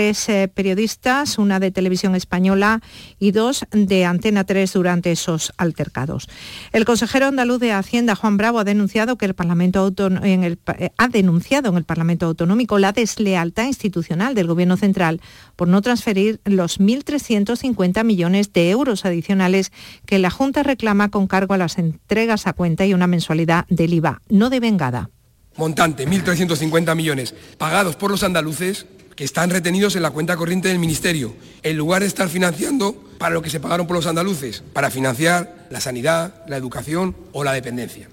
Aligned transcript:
tres 0.00 0.30
eh, 0.30 0.48
periodistas, 0.48 1.36
una 1.36 1.60
de 1.60 1.70
televisión 1.70 2.14
española 2.14 2.80
y 3.18 3.32
dos 3.32 3.66
de 3.70 4.06
Antena 4.06 4.44
3 4.44 4.72
durante 4.72 5.12
esos 5.12 5.52
altercados. 5.58 6.26
El 6.72 6.86
consejero 6.86 7.26
andaluz 7.26 7.60
de 7.60 7.72
Hacienda, 7.72 8.14
Juan 8.14 8.38
Bravo, 8.38 8.60
ha 8.60 8.64
denunciado 8.64 9.18
que 9.18 9.26
el 9.26 9.34
Parlamento 9.34 9.92
en 10.22 10.42
el, 10.42 10.58
eh, 10.78 10.88
ha 10.96 11.08
denunciado 11.08 11.68
en 11.68 11.76
el 11.76 11.84
Parlamento 11.84 12.24
Autonómico 12.24 12.78
la 12.78 12.92
deslealtad 12.92 13.66
institucional 13.66 14.34
del 14.34 14.46
Gobierno 14.46 14.78
central 14.78 15.20
por 15.54 15.68
no 15.68 15.82
transferir 15.82 16.40
los 16.46 16.80
1.350 16.80 18.02
millones 18.02 18.54
de 18.54 18.70
euros 18.70 19.04
adicionales 19.04 19.70
que 20.06 20.18
la 20.18 20.30
Junta 20.30 20.62
reclama 20.62 21.10
con 21.10 21.26
cargo 21.26 21.52
a 21.52 21.58
las 21.58 21.76
entregas 21.76 22.46
a 22.46 22.54
cuenta 22.54 22.86
y 22.86 22.94
una 22.94 23.06
mensualidad 23.06 23.66
del 23.68 23.92
IVA 23.92 24.22
no 24.30 24.48
devengada. 24.48 25.10
Montante, 25.58 26.08
1.350 26.08 26.96
millones, 26.96 27.34
pagados 27.58 27.96
por 27.96 28.10
los 28.10 28.22
andaluces 28.22 28.86
que 29.20 29.24
están 29.24 29.50
retenidos 29.50 29.96
en 29.96 30.02
la 30.02 30.12
cuenta 30.12 30.34
corriente 30.34 30.68
del 30.68 30.78
Ministerio, 30.78 31.34
en 31.62 31.76
lugar 31.76 32.00
de 32.00 32.08
estar 32.08 32.30
financiando 32.30 32.94
para 33.18 33.34
lo 33.34 33.42
que 33.42 33.50
se 33.50 33.60
pagaron 33.60 33.86
por 33.86 33.94
los 33.94 34.06
andaluces, 34.06 34.64
para 34.72 34.90
financiar 34.90 35.66
la 35.68 35.78
sanidad, 35.78 36.42
la 36.48 36.56
educación 36.56 37.14
o 37.32 37.44
la 37.44 37.52
dependencia. 37.52 38.08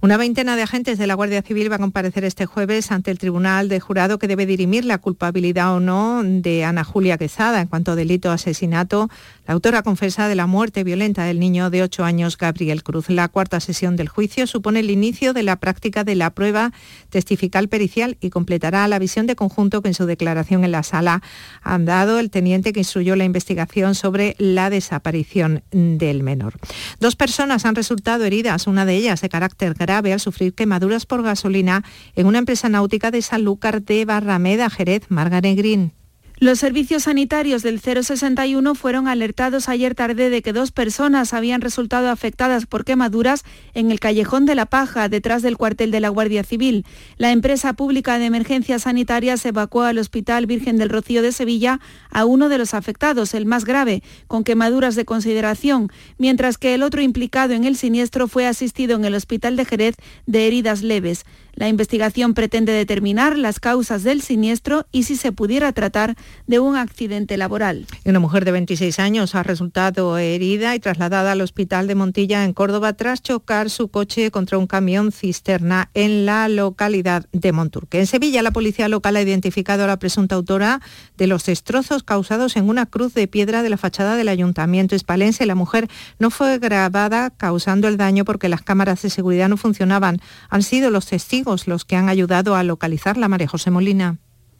Una 0.00 0.16
veintena 0.16 0.54
de 0.54 0.62
agentes 0.62 0.96
de 0.96 1.08
la 1.08 1.14
Guardia 1.14 1.42
Civil 1.42 1.72
va 1.72 1.74
a 1.74 1.80
comparecer 1.80 2.22
este 2.22 2.46
jueves 2.46 2.92
ante 2.92 3.10
el 3.10 3.18
Tribunal 3.18 3.68
de 3.68 3.80
Jurado 3.80 4.20
que 4.20 4.28
debe 4.28 4.46
dirimir 4.46 4.84
la 4.84 4.98
culpabilidad 4.98 5.74
o 5.74 5.80
no 5.80 6.22
de 6.22 6.64
Ana 6.64 6.84
Julia 6.84 7.18
Quesada 7.18 7.60
en 7.60 7.66
cuanto 7.66 7.90
a 7.90 7.96
delito 7.96 8.28
de 8.28 8.36
asesinato, 8.36 9.10
la 9.48 9.54
autora 9.54 9.82
confesa 9.82 10.28
de 10.28 10.36
la 10.36 10.46
muerte 10.46 10.84
violenta 10.84 11.24
del 11.24 11.40
niño 11.40 11.70
de 11.70 11.82
8 11.82 12.04
años 12.04 12.38
Gabriel 12.38 12.84
Cruz. 12.84 13.10
La 13.10 13.26
cuarta 13.26 13.58
sesión 13.58 13.96
del 13.96 14.08
juicio 14.08 14.46
supone 14.46 14.80
el 14.80 14.90
inicio 14.90 15.32
de 15.32 15.42
la 15.42 15.56
práctica 15.56 16.04
de 16.04 16.14
la 16.14 16.30
prueba 16.30 16.70
testifical 17.10 17.66
pericial 17.66 18.18
y 18.20 18.30
completará 18.30 18.86
la 18.86 19.00
visión 19.00 19.26
de 19.26 19.34
conjunto 19.34 19.82
que 19.82 19.88
en 19.88 19.94
su 19.94 20.06
declaración 20.06 20.62
en 20.62 20.70
la 20.70 20.84
sala 20.84 21.22
han 21.60 21.86
dado 21.86 22.20
el 22.20 22.30
teniente 22.30 22.72
que 22.72 22.80
instruyó 22.80 23.16
la 23.16 23.24
investigación 23.24 23.96
sobre 23.96 24.36
la 24.38 24.70
desaparición 24.70 25.64
del 25.72 26.22
menor. 26.22 26.54
Dos 27.00 27.16
personas 27.16 27.64
han 27.64 27.74
resultado 27.74 28.24
heridas, 28.24 28.68
una 28.68 28.84
de 28.84 28.94
ellas 28.94 29.22
de 29.22 29.28
carácter 29.28 29.74
al 29.88 30.20
sufrir 30.20 30.54
quemaduras 30.54 31.06
por 31.06 31.22
gasolina 31.22 31.82
en 32.14 32.26
una 32.26 32.38
empresa 32.38 32.68
náutica 32.68 33.10
de 33.10 33.22
Sanlúcar 33.22 33.82
de 33.82 34.04
Barrameda, 34.04 34.68
Jerez, 34.70 35.04
Margaret 35.08 35.56
Green. 35.56 35.92
Los 36.40 36.60
servicios 36.60 37.02
sanitarios 37.02 37.64
del 37.64 37.80
061 37.80 38.76
fueron 38.76 39.08
alertados 39.08 39.68
ayer 39.68 39.96
tarde 39.96 40.30
de 40.30 40.40
que 40.40 40.52
dos 40.52 40.70
personas 40.70 41.34
habían 41.34 41.60
resultado 41.60 42.10
afectadas 42.10 42.64
por 42.64 42.84
quemaduras 42.84 43.42
en 43.74 43.90
el 43.90 43.98
callejón 43.98 44.46
de 44.46 44.54
la 44.54 44.66
Paja, 44.66 45.08
detrás 45.08 45.42
del 45.42 45.56
cuartel 45.56 45.90
de 45.90 45.98
la 45.98 46.10
Guardia 46.10 46.44
Civil. 46.44 46.86
La 47.16 47.32
empresa 47.32 47.72
pública 47.72 48.20
de 48.20 48.26
emergencias 48.26 48.82
sanitarias 48.82 49.44
evacuó 49.46 49.82
al 49.82 49.98
Hospital 49.98 50.46
Virgen 50.46 50.76
del 50.76 50.90
Rocío 50.90 51.22
de 51.22 51.32
Sevilla 51.32 51.80
a 52.08 52.24
uno 52.24 52.48
de 52.48 52.58
los 52.58 52.72
afectados, 52.72 53.34
el 53.34 53.44
más 53.44 53.64
grave, 53.64 54.04
con 54.28 54.44
quemaduras 54.44 54.94
de 54.94 55.04
consideración, 55.04 55.90
mientras 56.18 56.56
que 56.56 56.74
el 56.74 56.84
otro 56.84 57.02
implicado 57.02 57.54
en 57.54 57.64
el 57.64 57.74
siniestro 57.74 58.28
fue 58.28 58.46
asistido 58.46 58.94
en 58.94 59.04
el 59.04 59.16
Hospital 59.16 59.56
de 59.56 59.64
Jerez 59.64 59.96
de 60.26 60.46
heridas 60.46 60.82
leves. 60.82 61.24
La 61.58 61.68
investigación 61.68 62.34
pretende 62.34 62.70
determinar 62.70 63.36
las 63.36 63.58
causas 63.58 64.04
del 64.04 64.22
siniestro 64.22 64.86
y 64.92 65.02
si 65.02 65.16
se 65.16 65.32
pudiera 65.32 65.72
tratar 65.72 66.14
de 66.46 66.60
un 66.60 66.76
accidente 66.76 67.36
laboral. 67.36 67.84
Una 68.04 68.20
mujer 68.20 68.44
de 68.44 68.52
26 68.52 69.00
años 69.00 69.34
ha 69.34 69.42
resultado 69.42 70.16
herida 70.18 70.76
y 70.76 70.78
trasladada 70.78 71.32
al 71.32 71.40
hospital 71.40 71.88
de 71.88 71.96
Montilla 71.96 72.44
en 72.44 72.52
Córdoba 72.52 72.92
tras 72.92 73.22
chocar 73.22 73.70
su 73.70 73.88
coche 73.88 74.30
contra 74.30 74.56
un 74.56 74.68
camión 74.68 75.10
cisterna 75.10 75.90
en 75.94 76.26
la 76.26 76.48
localidad 76.48 77.26
de 77.32 77.50
Monturque. 77.50 77.98
En 77.98 78.06
Sevilla, 78.06 78.40
la 78.42 78.52
policía 78.52 78.86
local 78.86 79.16
ha 79.16 79.22
identificado 79.22 79.82
a 79.82 79.88
la 79.88 79.98
presunta 79.98 80.36
autora 80.36 80.80
de 81.16 81.26
los 81.26 81.44
destrozos 81.44 82.04
causados 82.04 82.54
en 82.54 82.68
una 82.68 82.86
cruz 82.86 83.14
de 83.14 83.26
piedra 83.26 83.64
de 83.64 83.70
la 83.70 83.78
fachada 83.78 84.14
del 84.14 84.28
ayuntamiento 84.28 84.94
hispalense. 84.94 85.44
La 85.44 85.56
mujer 85.56 85.88
no 86.20 86.30
fue 86.30 86.60
grabada 86.60 87.30
causando 87.30 87.88
el 87.88 87.96
daño 87.96 88.24
porque 88.24 88.48
las 88.48 88.62
cámaras 88.62 89.02
de 89.02 89.10
seguridad 89.10 89.48
no 89.48 89.56
funcionaban. 89.56 90.20
Han 90.50 90.62
sido 90.62 90.90
los 90.90 91.06
testigos 91.06 91.47
los 91.66 91.84
que 91.84 91.96
han 91.96 92.08
ayudado 92.08 92.54
a 92.54 92.62
localizar 92.62 93.16
la 93.16 93.28
María 93.28 93.48
José 93.48 93.70
Molina. 93.70 94.18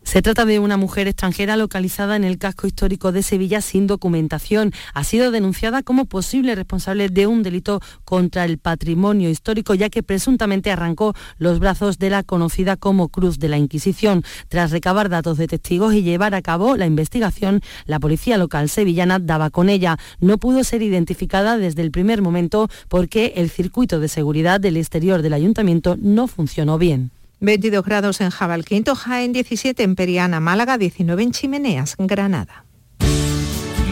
Se 0.09 0.23
trata 0.23 0.47
de 0.47 0.59
una 0.59 0.79
mujer 0.79 1.07
extranjera 1.07 1.59
localizada 1.59 2.17
en 2.17 2.25
el 2.25 2.39
casco 2.39 2.67
histórico 2.67 3.13
de 3.13 3.23
Sevilla 3.23 3.61
sin 3.61 3.87
documentación. 3.87 4.73
Ha 4.95 5.05
sido 5.05 5.31
denunciada 5.31 5.83
como 5.83 6.07
posible 6.07 6.55
responsable 6.55 7.11
de 7.11 7.27
un 7.27 7.43
delito 7.43 7.83
contra 8.07 8.47
el 8.47 8.57
patrimonio 8.57 9.29
histórico, 9.29 9.75
ya 9.75 9.91
que 9.91 10.03
presuntamente 10.03 10.71
arrancó 10.71 11.15
los 11.37 11.59
brazos 11.59 11.99
de 11.99 12.09
la 12.09 12.23
conocida 12.23 12.77
como 12.77 13.09
Cruz 13.11 13.39
de 13.39 13.51
la 13.51 13.59
Inquisición. 13.59 14.25
Tras 14.49 14.71
recabar 14.71 15.11
datos 15.11 15.37
de 15.37 15.47
testigos 15.47 15.93
y 15.93 16.03
llevar 16.03 16.35
a 16.35 16.41
cabo 16.41 16.79
la 16.79 16.87
investigación, 16.87 17.61
la 17.85 18.01
policía 18.01 18.39
local 18.39 18.71
sevillana 18.71 19.19
daba 19.19 19.51
con 19.51 19.69
ella. 19.69 19.99
No 20.21 20.39
pudo 20.39 20.65
ser 20.65 20.81
identificada 20.81 21.59
desde 21.59 21.83
el 21.83 21.91
primer 21.91 22.23
momento 22.23 22.71
porque 22.89 23.35
el 23.37 23.51
circuito 23.51 24.01
de 24.01 24.09
seguridad 24.09 24.59
del 24.59 24.79
exterior 24.79 25.21
del 25.21 25.35
ayuntamiento 25.35 25.97
no 26.01 26.29
funcionó 26.29 26.79
bien. 26.79 27.11
22 27.41 27.85
grados 27.85 28.21
en 28.21 28.31
Jabalquinto, 28.31 28.95
Jaén 28.95 29.33
17 29.33 29.83
en 29.83 29.95
Periana, 29.95 30.41
Málaga 30.41 30.77
19 30.79 31.23
en 31.23 31.33
Chimeneas, 31.33 31.97
Granada. 31.99 32.65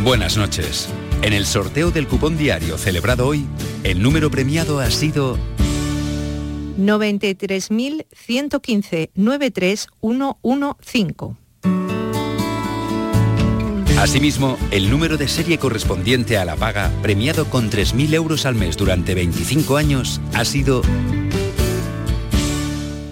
Buenas 0.02 0.36
noches. 0.36 0.88
En 1.22 1.32
el 1.32 1.46
sorteo 1.46 1.90
del 1.90 2.06
cupón 2.06 2.36
diario 2.36 2.76
celebrado 2.78 3.26
hoy, 3.26 3.46
el 3.82 4.02
número 4.02 4.30
premiado 4.30 4.78
ha 4.80 4.90
sido 4.90 5.38
93.115 6.78 9.10
93115. 9.14 11.36
Asimismo, 13.98 14.58
el 14.70 14.90
número 14.90 15.16
de 15.16 15.26
serie 15.26 15.56
correspondiente 15.58 16.36
a 16.36 16.44
la 16.44 16.54
paga, 16.54 16.92
premiado 17.00 17.46
con 17.46 17.70
3.000 17.70 18.12
euros 18.14 18.44
al 18.44 18.54
mes 18.54 18.76
durante 18.76 19.14
25 19.14 19.78
años, 19.78 20.20
ha 20.34 20.44
sido 20.44 20.82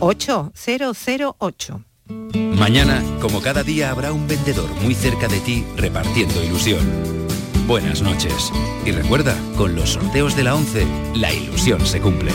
8008. 0.04 1.82
Mañana, 2.34 3.02
como 3.20 3.40
cada 3.40 3.62
día, 3.62 3.90
habrá 3.90 4.12
un 4.12 4.28
vendedor 4.28 4.68
muy 4.82 4.94
cerca 4.94 5.28
de 5.28 5.40
ti 5.40 5.64
repartiendo 5.76 6.44
ilusión. 6.44 6.84
Buenas 7.66 8.02
noches. 8.02 8.52
Y 8.84 8.92
recuerda, 8.92 9.34
con 9.56 9.74
los 9.74 9.94
sorteos 9.94 10.36
de 10.36 10.44
la 10.44 10.54
11, 10.54 10.86
la 11.14 11.32
ilusión 11.32 11.86
se 11.86 12.02
cumple. 12.02 12.32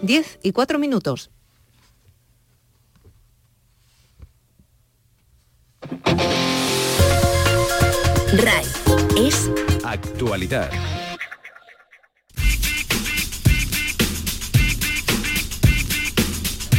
10 0.00 0.38
y 0.42 0.52
4 0.52 0.78
minutos. 0.78 1.30
RAI 8.32 8.64
es 9.18 9.50
actualidad. 9.84 10.70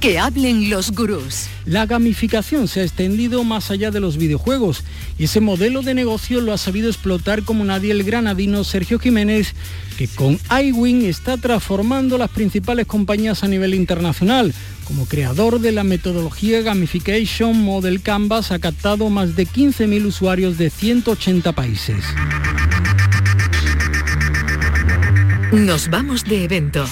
Que 0.00 0.18
hablen 0.18 0.70
los 0.70 0.92
gurús. 0.92 1.48
La 1.66 1.84
gamificación 1.84 2.68
se 2.68 2.80
ha 2.80 2.84
extendido 2.84 3.44
más 3.44 3.70
allá 3.70 3.90
de 3.90 4.00
los 4.00 4.16
videojuegos 4.16 4.82
y 5.18 5.24
ese 5.24 5.40
modelo 5.40 5.82
de 5.82 5.92
negocio 5.92 6.40
lo 6.40 6.54
ha 6.54 6.58
sabido 6.58 6.88
explotar 6.88 7.42
como 7.42 7.66
nadie 7.66 7.90
el 7.92 8.02
granadino 8.02 8.64
Sergio 8.64 8.98
Jiménez, 8.98 9.54
que 9.98 10.08
con 10.08 10.38
iWin 10.50 11.04
está 11.04 11.36
transformando 11.36 12.16
las 12.16 12.30
principales 12.30 12.86
compañías 12.86 13.44
a 13.44 13.48
nivel 13.48 13.74
internacional. 13.74 14.54
Como 14.84 15.04
creador 15.04 15.60
de 15.60 15.72
la 15.72 15.84
metodología 15.84 16.62
Gamification 16.62 17.60
Model 17.60 18.00
Canvas 18.00 18.52
ha 18.52 18.58
captado 18.58 19.10
más 19.10 19.36
de 19.36 19.46
15.000 19.46 20.06
usuarios 20.06 20.56
de 20.56 20.70
180 20.70 21.52
países. 21.52 22.02
Nos 25.52 25.90
vamos 25.90 26.24
de 26.24 26.44
evento. 26.44 26.86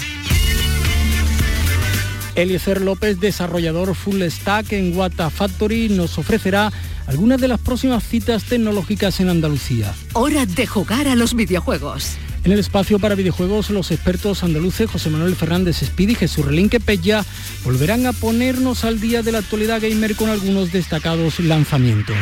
Eliezer 2.38 2.80
López, 2.80 3.18
desarrollador 3.18 3.96
full 3.96 4.22
stack 4.22 4.72
en 4.72 4.96
Wata 4.96 5.28
Factory, 5.28 5.88
nos 5.88 6.18
ofrecerá 6.18 6.72
algunas 7.06 7.40
de 7.40 7.48
las 7.48 7.58
próximas 7.58 8.04
citas 8.04 8.44
tecnológicas 8.44 9.18
en 9.18 9.28
Andalucía. 9.28 9.92
Hora 10.12 10.46
de 10.46 10.66
jugar 10.66 11.08
a 11.08 11.16
los 11.16 11.34
videojuegos. 11.34 12.16
En 12.44 12.52
el 12.52 12.60
espacio 12.60 13.00
para 13.00 13.16
videojuegos, 13.16 13.70
los 13.70 13.90
expertos 13.90 14.44
andaluces 14.44 14.88
José 14.88 15.10
Manuel 15.10 15.34
Fernández 15.34 15.82
Speed 15.82 16.10
y 16.10 16.14
Jesús 16.14 16.46
Relinque 16.46 16.78
Pella 16.78 17.24
volverán 17.64 18.06
a 18.06 18.12
ponernos 18.12 18.84
al 18.84 19.00
día 19.00 19.22
de 19.22 19.32
la 19.32 19.38
actualidad 19.38 19.82
gamer 19.82 20.14
con 20.14 20.30
algunos 20.30 20.70
destacados 20.70 21.40
lanzamientos. 21.40 22.16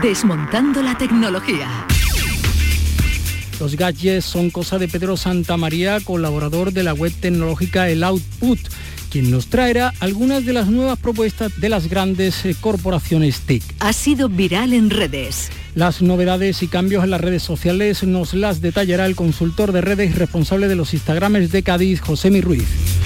Desmontando 0.00 0.82
la 0.82 0.96
tecnología. 0.96 1.86
Los 3.60 3.76
gadgets 3.76 4.24
son 4.24 4.50
cosa 4.50 4.78
de 4.78 4.88
Pedro 4.88 5.18
Santamaría, 5.18 6.00
colaborador 6.00 6.72
de 6.72 6.82
la 6.82 6.94
web 6.94 7.12
tecnológica 7.20 7.90
El 7.90 8.02
Output 8.02 8.58
quien 9.10 9.30
nos 9.30 9.48
traerá 9.48 9.92
algunas 10.00 10.46
de 10.46 10.52
las 10.52 10.68
nuevas 10.68 10.98
propuestas 10.98 11.60
de 11.60 11.68
las 11.68 11.88
grandes 11.88 12.44
eh, 12.44 12.54
corporaciones 12.58 13.40
TIC. 13.40 13.62
Ha 13.80 13.92
sido 13.92 14.28
viral 14.28 14.72
en 14.72 14.88
redes. 14.88 15.50
Las 15.74 16.00
novedades 16.00 16.62
y 16.62 16.68
cambios 16.68 17.04
en 17.04 17.10
las 17.10 17.20
redes 17.20 17.42
sociales 17.42 18.04
nos 18.04 18.34
las 18.34 18.60
detallará 18.60 19.06
el 19.06 19.16
consultor 19.16 19.72
de 19.72 19.80
redes 19.80 20.10
y 20.10 20.14
responsable 20.14 20.68
de 20.68 20.76
los 20.76 20.94
Instagrames 20.94 21.52
de 21.52 21.62
Cádiz, 21.62 22.00
José 22.00 22.30
Mi 22.30 22.40
Ruiz. 22.40 22.99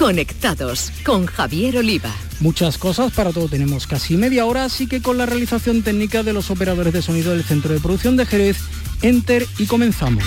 Conectados 0.00 0.92
con 1.04 1.26
Javier 1.26 1.76
Oliva. 1.76 2.10
Muchas 2.40 2.78
cosas, 2.78 3.12
para 3.12 3.34
todo 3.34 3.48
tenemos 3.48 3.86
casi 3.86 4.16
media 4.16 4.46
hora, 4.46 4.64
así 4.64 4.86
que 4.86 5.02
con 5.02 5.18
la 5.18 5.26
realización 5.26 5.82
técnica 5.82 6.22
de 6.22 6.32
los 6.32 6.50
operadores 6.50 6.94
de 6.94 7.02
sonido 7.02 7.32
del 7.32 7.44
Centro 7.44 7.74
de 7.74 7.80
Producción 7.80 8.16
de 8.16 8.24
Jerez, 8.24 8.56
Enter 9.02 9.46
y 9.58 9.66
comenzamos. 9.66 10.24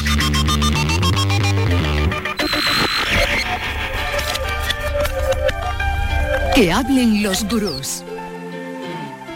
Que 6.53 6.71
hablen 6.71 7.23
los 7.23 7.43
gurús. 7.45 8.03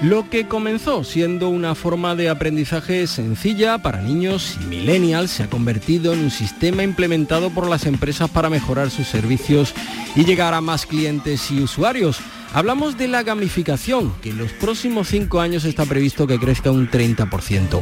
Lo 0.04 0.30
que 0.30 0.48
comenzó 0.48 1.04
siendo 1.04 1.50
una 1.50 1.74
forma 1.74 2.14
de 2.14 2.30
aprendizaje 2.30 3.08
sencilla 3.08 3.80
para 3.80 4.04
niños 4.04 4.56
y 4.62 4.66
millennials 4.66 5.32
se 5.32 5.42
ha 5.42 5.50
convertido 5.50 6.14
en 6.14 6.20
un 6.20 6.30
sistema 6.30 6.84
implementado 6.84 7.50
por 7.50 7.68
las 7.68 7.88
empresas 7.88 8.30
para 8.30 8.52
mejorar 8.52 8.92
sus 8.92 9.08
servicios 9.08 9.74
y 10.18 10.26
llegar 10.26 10.54
a 10.54 10.60
más 10.60 10.86
clientes 10.86 11.50
y 11.52 11.62
usuarios. 11.62 12.20
Hablamos 12.54 12.98
de 12.98 13.08
la 13.08 13.24
gamificación, 13.24 14.14
que 14.22 14.32
en 14.32 14.40
los 14.40 14.52
próximos 14.52 15.08
cinco 15.08 15.40
años 15.40 15.64
está 15.64 15.86
previsto 15.86 16.28
que 16.28 16.38
crezca 16.38 16.72
un 16.72 16.92
30%. 16.92 17.82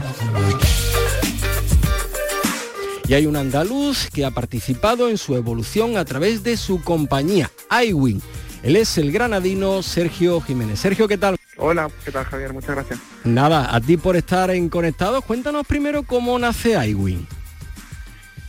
Y 3.07 3.13
hay 3.15 3.25
un 3.25 3.37
andaluz 3.37 4.09
que 4.13 4.25
ha 4.25 4.31
participado 4.31 5.09
en 5.09 5.17
su 5.17 5.35
evolución 5.35 5.97
a 5.97 6.05
través 6.05 6.43
de 6.43 6.57
su 6.57 6.83
compañía, 6.83 7.49
iWin 7.87 8.21
él 8.65 8.77
es 8.77 8.97
el 8.97 9.11
granadino 9.11 9.83
Sergio 9.83 10.41
Jiménez. 10.41 10.79
Sergio, 10.79 11.07
¿qué 11.07 11.19
tal? 11.19 11.37
Hola, 11.57 11.87
¿qué 12.03 12.11
tal 12.11 12.25
Javier? 12.25 12.51
Muchas 12.51 12.71
gracias. 12.71 12.99
Nada, 13.23 13.73
a 13.73 13.79
ti 13.79 13.95
por 13.95 14.15
estar 14.15 14.49
en 14.49 14.69
Conectados. 14.69 15.23
Cuéntanos 15.23 15.67
primero 15.67 16.01
cómo 16.01 16.39
nace 16.39 16.71
iWin. 16.87 17.27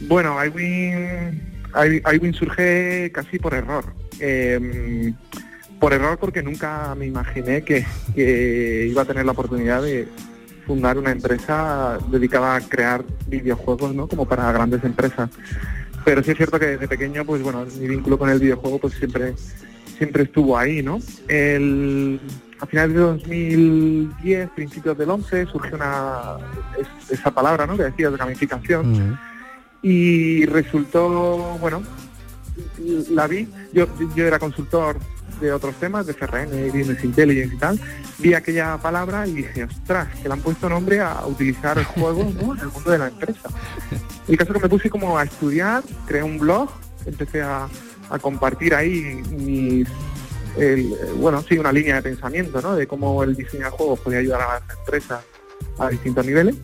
Bueno, 0.00 0.42
iWin, 0.42 1.55
iWin 1.84 2.34
surge 2.34 3.10
casi 3.12 3.38
por 3.38 3.54
error. 3.54 3.84
Em, 4.18 5.14
por 5.78 5.92
error 5.92 6.18
porque 6.18 6.42
nunca 6.42 6.94
me 6.94 7.06
imaginé 7.06 7.62
que, 7.62 7.84
iba 8.88 9.02
a 9.02 9.04
tener 9.04 9.24
la 9.24 9.32
oportunidad 9.32 9.82
de 9.82 10.08
fundar 10.66 10.98
una 10.98 11.12
empresa 11.12 11.98
dedicada 12.10 12.56
a 12.56 12.60
crear 12.60 13.04
videojuegos, 13.28 13.94
¿no? 13.94 14.08
Como 14.08 14.26
para 14.26 14.50
grandes 14.52 14.82
empresas. 14.84 15.30
Pero 16.04 16.22
sí 16.22 16.30
es 16.30 16.36
cierto 16.36 16.58
que 16.58 16.66
desde 16.66 16.88
pequeño, 16.88 17.24
pues 17.24 17.42
bueno, 17.42 17.66
mi 17.78 17.88
vínculo 17.88 18.18
con 18.18 18.30
el 18.30 18.38
videojuego 18.38 18.78
pues 18.78 18.94
siempre 18.94 19.34
siempre 19.96 20.24
estuvo 20.24 20.58
ahí, 20.58 20.82
¿no? 20.82 20.98
El, 21.28 22.20
a 22.60 22.66
finales 22.66 22.94
de 22.94 23.00
2010, 23.00 24.50
principios 24.50 24.96
del 24.98 25.10
11, 25.10 25.46
surgió 25.46 25.76
una, 25.76 26.36
esa 27.10 27.30
palabra, 27.30 27.66
¿no? 27.66 27.76
Que 27.76 27.84
decía 27.84 28.10
de 28.10 28.16
gamificación. 28.16 29.18
Y 29.88 30.44
resultó, 30.46 31.56
bueno, 31.60 31.80
la 33.10 33.28
vi, 33.28 33.48
yo, 33.72 33.86
yo 34.16 34.26
era 34.26 34.40
consultor 34.40 34.96
de 35.40 35.52
otros 35.52 35.76
temas, 35.76 36.06
de 36.06 36.14
CRM, 36.14 36.72
Business 36.72 37.04
Intelligence 37.04 37.54
y 37.54 37.58
tal, 37.58 37.80
vi 38.18 38.34
aquella 38.34 38.78
palabra 38.78 39.28
y 39.28 39.34
dije, 39.34 39.62
ostras, 39.62 40.08
que 40.20 40.26
le 40.26 40.34
han 40.34 40.40
puesto 40.40 40.68
nombre 40.68 40.98
a 40.98 41.24
utilizar 41.26 41.78
el 41.78 41.84
juego 41.84 42.22
en 42.22 42.60
el 42.62 42.66
mundo 42.66 42.90
de 42.90 42.98
la 42.98 43.06
empresa. 43.06 43.48
El 44.26 44.36
caso 44.36 44.54
que 44.54 44.58
me 44.58 44.68
puse 44.68 44.90
como 44.90 45.16
a 45.16 45.22
estudiar, 45.22 45.84
creé 46.04 46.24
un 46.24 46.40
blog, 46.40 46.68
empecé 47.04 47.42
a, 47.42 47.68
a 48.10 48.18
compartir 48.18 48.74
ahí 48.74 49.22
mis, 49.38 49.86
bueno, 51.20 51.44
sí, 51.48 51.58
una 51.58 51.70
línea 51.70 51.94
de 51.94 52.02
pensamiento, 52.02 52.60
¿no? 52.60 52.74
De 52.74 52.88
cómo 52.88 53.22
el 53.22 53.36
diseño 53.36 53.66
de 53.66 53.70
juegos 53.70 54.00
podía 54.00 54.18
ayudar 54.18 54.40
a 54.40 54.54
las 54.54 54.78
empresas 54.80 55.24
a 55.78 55.90
distintos 55.90 56.26
niveles. 56.26 56.56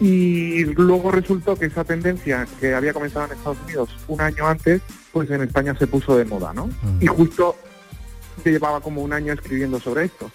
Y 0.00 0.64
luego 0.74 1.10
resultó 1.10 1.56
que 1.56 1.66
esa 1.66 1.84
tendencia 1.84 2.46
que 2.60 2.74
había 2.74 2.92
comenzado 2.92 3.26
en 3.26 3.32
Estados 3.32 3.58
Unidos 3.64 3.90
un 4.06 4.20
año 4.20 4.46
antes, 4.46 4.80
pues 5.12 5.30
en 5.30 5.42
España 5.42 5.74
se 5.76 5.86
puso 5.86 6.16
de 6.16 6.24
moda, 6.24 6.52
¿no? 6.52 6.70
Y 7.00 7.06
justo 7.06 7.56
se 8.42 8.52
llevaba 8.52 8.80
como 8.80 9.02
un 9.02 9.12
año 9.12 9.32
escribiendo 9.32 9.80
sobre 9.80 10.04
esto. 10.04 10.30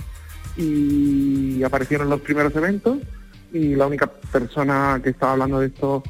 Y 0.57 1.63
aparecieron 1.63 2.09
los 2.09 2.19
primeros 2.21 2.53
eventos 2.55 2.97
y 3.53 3.75
la 3.75 3.87
única 3.87 4.07
persona 4.07 4.99
que 5.01 5.11
estaba 5.11 5.33
hablando 5.33 5.59
de 5.59 5.67
esto 5.67 6.03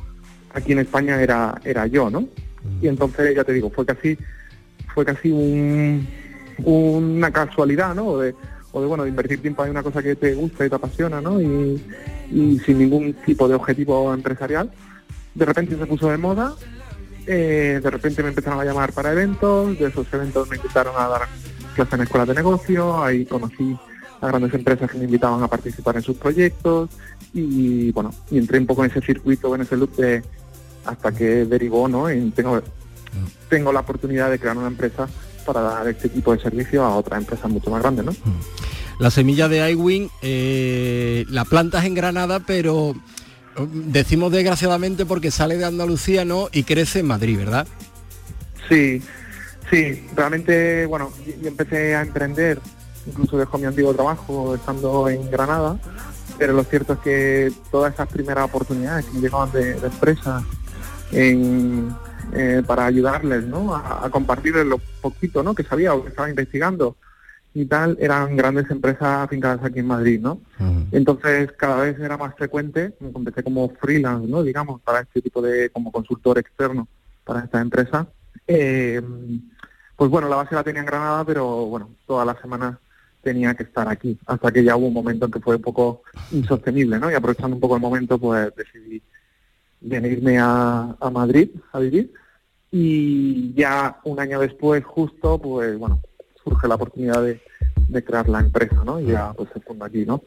aquí 0.54 0.72
en 0.72 0.80
España 0.80 1.22
era, 1.22 1.60
era 1.64 1.86
yo, 1.88 2.10
¿no? 2.10 2.28
Y 2.82 2.88
entonces, 2.88 3.36
ya 3.36 3.44
te 3.44 3.54
digo, 3.54 3.70
fue 3.70 3.86
casi, 3.86 4.18
fue 4.94 5.06
casi 5.06 5.30
un, 5.30 6.08
una 6.64 7.32
casualidad, 7.32 7.94
¿no? 7.94 8.08
O 8.08 8.20
de, 8.20 8.34
o 8.72 8.82
de, 8.82 8.88
bueno, 8.88 9.04
de 9.04 9.10
invertir 9.10 9.42
tiempo 9.42 9.64
en 9.66 9.72
una 9.72 9.84
cosa 9.84 10.02
que 10.02 10.16
te 10.16 10.34
gusta 10.34 10.66
y 10.66 10.70
te 10.70 10.76
apasiona, 10.76 11.22
¿no? 11.22 11.42
Y, 11.42 11.82
sin 12.30 12.78
ningún 12.78 13.14
tipo 13.26 13.48
de 13.48 13.56
objetivo 13.56 14.14
empresarial. 14.14 14.72
De 15.34 15.46
repente 15.46 15.78
se 15.78 15.86
puso 15.86 16.10
de 16.10 16.18
moda, 16.18 16.54
eh, 17.26 17.80
de 17.82 17.90
repente 17.90 18.22
me 18.22 18.30
empezaron 18.30 18.60
a 18.60 18.66
llamar 18.66 18.94
para 18.94 19.12
eventos, 19.12 19.78
de 19.80 19.88
esos 19.88 20.06
eventos 20.14 20.50
me 20.50 20.58
invitaron 20.58 20.94
a 20.98 21.08
dar 21.08 21.22
clases 21.76 21.94
en 21.94 22.02
escuelas 22.02 22.28
de 22.28 22.36
negocio, 22.36 23.04
ahí 23.04 23.26
conocí 23.26 23.78
a 24.22 24.28
grandes 24.28 24.54
empresas 24.54 24.90
que 24.90 24.98
me 24.98 25.06
invitaban 25.06 25.42
a 25.44 25.48
participar 25.48 25.96
en 25.98 26.04
sus 26.04 26.18
proyectos 26.18 26.90
y 27.34 27.92
bueno, 27.92 28.12
y 28.30 28.38
entré 28.38 28.60
un 28.60 28.68
poco 28.68 28.86
en 28.86 28.92
ese 28.92 29.02
circuito, 29.02 29.54
en 29.56 29.62
ese 29.62 29.76
loop 29.76 29.96
de, 29.96 30.22
hasta 30.86 31.12
que 31.12 31.46
derivó 31.46 31.88
¿no? 31.88 32.10
en 32.10 32.32
tengo, 32.32 32.62
tengo 33.50 33.74
la 33.74 33.82
oportunidad 33.82 34.30
de 34.30 34.40
crear 34.40 34.58
una 34.58 34.68
empresa 34.68 35.08
para 35.46 35.62
dar 35.62 35.88
este 35.88 36.10
tipo 36.10 36.34
de 36.34 36.42
servicio 36.42 36.84
a 36.84 36.96
otra 36.96 37.18
empresa 37.18 37.48
mucho 37.48 37.70
más 37.70 37.82
grande, 37.82 38.04
¿no? 38.04 38.12
La 39.00 39.12
semilla 39.12 39.48
de 39.48 39.72
iWing, 39.72 40.10
eh, 40.22 41.26
la 41.30 41.46
plantas 41.46 41.86
en 41.86 41.94
Granada, 41.94 42.40
pero 42.40 42.96
decimos 43.72 44.32
desgraciadamente 44.32 45.06
porque 45.06 45.32
sale 45.32 45.58
de 45.58 45.66
Andalucía, 45.66 46.26
¿no? 46.26 46.50
Y 46.52 46.64
crece 46.64 47.00
en 47.00 47.08
Madrid, 47.08 47.38
¿verdad? 47.38 47.68
Sí, 48.70 49.02
sí, 49.70 50.08
realmente, 50.16 50.86
bueno, 50.86 51.12
yo 51.42 51.48
empecé 51.48 51.96
a 51.96 52.02
emprender, 52.02 52.60
incluso 53.06 53.38
dejo 53.38 53.58
mi 53.58 53.66
antiguo 53.66 53.94
trabajo 53.94 54.56
estando 54.56 55.10
en 55.10 55.30
Granada, 55.30 55.78
pero 56.38 56.54
lo 56.54 56.64
cierto 56.64 56.94
es 56.94 57.00
que 57.00 57.52
todas 57.72 57.94
esas 57.94 58.08
primeras 58.08 58.46
oportunidades 58.46 59.06
que 59.06 59.12
me 59.14 59.22
llegaban 59.22 59.52
de, 59.52 59.74
de 59.76 59.88
empresas 59.88 60.44
eh, 62.36 62.64
para 62.66 62.86
ayudarles 62.86 63.46
¿no? 63.46 63.76
a, 63.76 64.10
compartir 64.10 64.56
lo 64.56 64.80
poquito 65.02 65.44
¿no? 65.44 65.54
que 65.54 65.64
sabía 65.64 65.94
o 65.94 66.04
que 66.04 66.10
estaba 66.10 66.30
investigando 66.30 66.96
y 67.54 67.66
tal, 67.66 67.98
eran 68.00 68.36
grandes 68.36 68.70
empresas 68.72 69.26
afincadas 69.26 69.64
aquí 69.64 69.80
en 69.80 69.88
Madrid, 69.88 70.20
¿no? 70.20 70.42
Entonces 70.92 71.52
cada 71.52 71.84
vez 71.84 72.00
era 72.00 72.18
más 72.18 72.36
frecuente, 72.36 72.96
me 73.00 73.10
empecé 73.10 73.44
como 73.44 73.70
freelance, 73.70 74.28
¿no? 74.28 74.42
Digamos, 74.42 74.82
para 74.82 75.02
este 75.02 75.22
tipo 75.22 75.42
de, 75.42 75.70
como 75.70 75.92
consultor 75.92 76.40
externo 76.40 76.88
para 77.24 77.42
esta 77.42 77.62
empresa. 77.62 78.08
Eh, 78.48 79.02
pues 79.96 80.10
bueno, 80.10 80.28
la 80.28 80.38
base 80.38 80.56
la 80.56 80.64
tenía 80.64 80.82
en 80.82 80.88
Granada, 80.88 81.24
pero 81.24 81.66
bueno, 81.68 81.90
todas 82.08 82.26
las 82.26 82.40
semanas 82.42 82.78
tenía 83.22 83.54
que 83.54 83.64
estar 83.64 83.88
aquí, 83.88 84.18
hasta 84.26 84.52
que 84.52 84.64
ya 84.64 84.76
hubo 84.76 84.88
un 84.88 84.94
momento 84.94 85.26
en 85.26 85.32
que 85.32 85.40
fue 85.40 85.56
un 85.56 85.62
poco 85.62 86.02
insostenible, 86.32 87.00
¿no? 87.00 87.12
Y 87.12 87.14
aprovechando 87.14 87.56
un 87.56 87.62
poco 87.62 87.76
el 87.76 87.82
momento, 87.82 88.18
pues 88.18 88.52
decidí 88.56 89.02
venirme 89.80 90.40
a, 90.40 90.96
a 91.00 91.10
Madrid 91.10 91.50
a 91.72 91.80
vivir 91.80 92.12
y 92.72 93.54
ya 93.54 94.00
un 94.06 94.20
año 94.20 94.40
después 94.40 94.84
justo 94.84 95.38
pues 95.38 95.78
bueno 95.78 96.02
surge 96.44 96.68
la 96.68 96.76
oportunidad 96.76 97.22
de, 97.24 97.42
de 97.88 98.04
crear 98.04 98.28
la 98.30 98.40
empresa 98.40 98.84
no 98.86 99.00
y 99.00 99.08
ya 99.08 99.34
pues 99.34 99.50
se 99.54 99.60
funda 99.62 99.88
aquí 99.88 100.06
no 100.06 100.22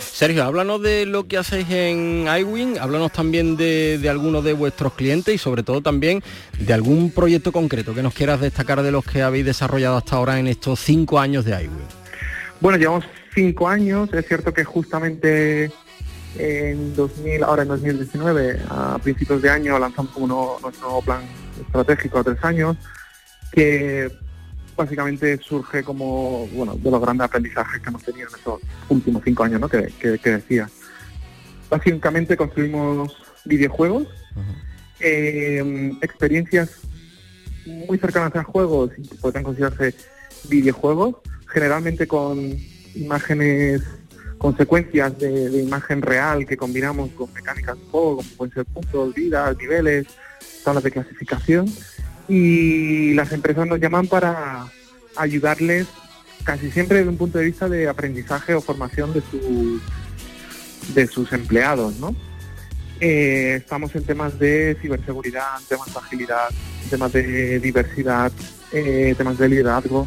Sergio, 0.00 0.44
háblanos 0.44 0.80
de 0.80 1.06
lo 1.06 1.26
que 1.26 1.36
hacéis 1.36 1.68
en 1.70 2.26
iWin, 2.26 2.78
háblanos 2.78 3.12
también 3.12 3.56
de, 3.56 3.98
de 3.98 4.08
algunos 4.08 4.44
de 4.44 4.52
vuestros 4.52 4.94
clientes 4.94 5.34
y 5.34 5.38
sobre 5.38 5.62
todo 5.62 5.82
también 5.82 6.22
de 6.58 6.72
algún 6.72 7.10
proyecto 7.10 7.52
concreto 7.52 7.94
que 7.94 8.02
nos 8.02 8.14
quieras 8.14 8.40
destacar 8.40 8.82
de 8.82 8.92
los 8.92 9.04
que 9.04 9.22
habéis 9.22 9.44
desarrollado 9.44 9.96
hasta 9.96 10.16
ahora 10.16 10.38
en 10.38 10.46
estos 10.46 10.80
cinco 10.80 11.18
años 11.18 11.44
de 11.44 11.52
iWin. 11.64 12.04
Bueno, 12.60 12.78
llevamos 12.78 13.04
cinco 13.34 13.68
años. 13.68 14.08
Es 14.12 14.26
cierto 14.26 14.54
que 14.54 14.64
justamente 14.64 15.70
en 16.38 16.94
2000, 16.94 17.44
ahora 17.44 17.62
en 17.62 17.68
2019, 17.68 18.60
a 18.70 18.98
principios 19.02 19.42
de 19.42 19.50
año, 19.50 19.78
lanzamos 19.78 20.12
como 20.12 20.58
nuestro 20.62 20.86
nuevo 20.86 21.02
plan 21.02 21.20
estratégico 21.60 22.18
a 22.18 22.24
tres 22.24 22.42
años, 22.42 22.76
que 23.52 24.10
básicamente 24.76 25.38
surge 25.38 25.82
como, 25.84 26.46
bueno, 26.48 26.74
de 26.76 26.90
los 26.90 27.00
grandes 27.00 27.24
aprendizajes 27.26 27.80
que 27.80 27.88
hemos 27.88 28.02
tenido 28.02 28.28
en 28.28 28.34
estos 28.34 28.60
últimos 28.88 29.22
cinco 29.24 29.44
años, 29.44 29.60
¿no? 29.60 29.68
Que, 29.68 29.90
decía. 30.24 30.68
Básicamente 31.70 32.36
construimos 32.36 33.16
videojuegos, 33.44 34.06
eh, 35.00 35.92
experiencias 36.02 36.80
muy 37.66 37.98
cercanas 37.98 38.34
a 38.36 38.44
juegos, 38.44 38.90
y 38.96 39.02
podrían 39.16 39.44
considerarse 39.44 39.94
videojuegos, 40.48 41.16
generalmente 41.46 42.06
con 42.06 42.38
imágenes, 42.94 43.82
consecuencias 44.38 45.18
de, 45.18 45.48
de 45.48 45.62
imagen 45.62 46.02
real 46.02 46.46
que 46.46 46.56
combinamos 46.56 47.10
con 47.10 47.32
mecánicas 47.32 47.76
de 47.76 47.84
juego, 47.90 48.16
como 48.16 48.28
pueden 48.36 48.54
ser 48.54 48.64
puntos, 48.66 49.14
vidas, 49.14 49.56
niveles, 49.56 50.06
tablas 50.64 50.82
de 50.82 50.90
clasificación. 50.90 51.66
Y 52.28 53.12
las 53.14 53.32
empresas 53.32 53.66
nos 53.66 53.78
llaman 53.78 54.06
para 54.06 54.66
ayudarles 55.16 55.86
casi 56.42 56.70
siempre 56.70 56.98
desde 56.98 57.10
un 57.10 57.16
punto 57.16 57.38
de 57.38 57.44
vista 57.44 57.68
de 57.68 57.88
aprendizaje 57.88 58.54
o 58.54 58.60
formación 58.60 59.12
de, 59.12 59.22
su, 59.30 59.80
de 60.94 61.06
sus 61.06 61.32
empleados, 61.32 61.96
¿no? 61.96 62.14
Eh, 63.00 63.56
estamos 63.56 63.94
en 63.94 64.04
temas 64.04 64.38
de 64.38 64.76
ciberseguridad, 64.80 65.58
temas 65.68 65.92
de 65.92 65.98
agilidad, 65.98 66.48
temas 66.88 67.12
de 67.12 67.58
diversidad, 67.60 68.32
eh, 68.72 69.14
temas 69.16 69.36
de 69.38 69.48
liderazgo. 69.48 70.06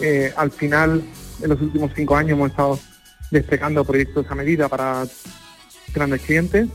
Eh, 0.00 0.32
al 0.36 0.50
final, 0.50 1.02
en 1.42 1.48
los 1.48 1.60
últimos 1.60 1.90
cinco 1.94 2.16
años 2.16 2.32
hemos 2.32 2.50
estado 2.50 2.78
desplegando 3.30 3.84
proyectos 3.84 4.26
a 4.30 4.34
medida 4.34 4.68
para 4.68 5.04
grandes 5.92 6.22
clientes 6.22 6.68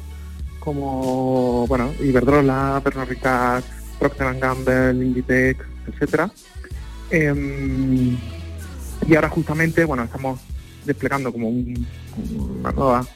como 0.68 1.66
bueno 1.66 1.94
Iberdrola, 1.98 2.82
Pernod 2.84 3.08
Ricard, 3.08 3.64
Procter 3.98 4.38
Gamble, 4.38 4.92
Inditex, 5.02 5.64
etcétera. 5.88 6.30
Em, 7.10 8.18
y 9.08 9.16
ahora 9.16 9.30
justamente 9.30 9.86
bueno 9.86 10.04
estamos 10.04 10.42
desplegando 10.84 11.32
como 11.32 11.48
una 11.48 12.72
nueva 12.74 13.08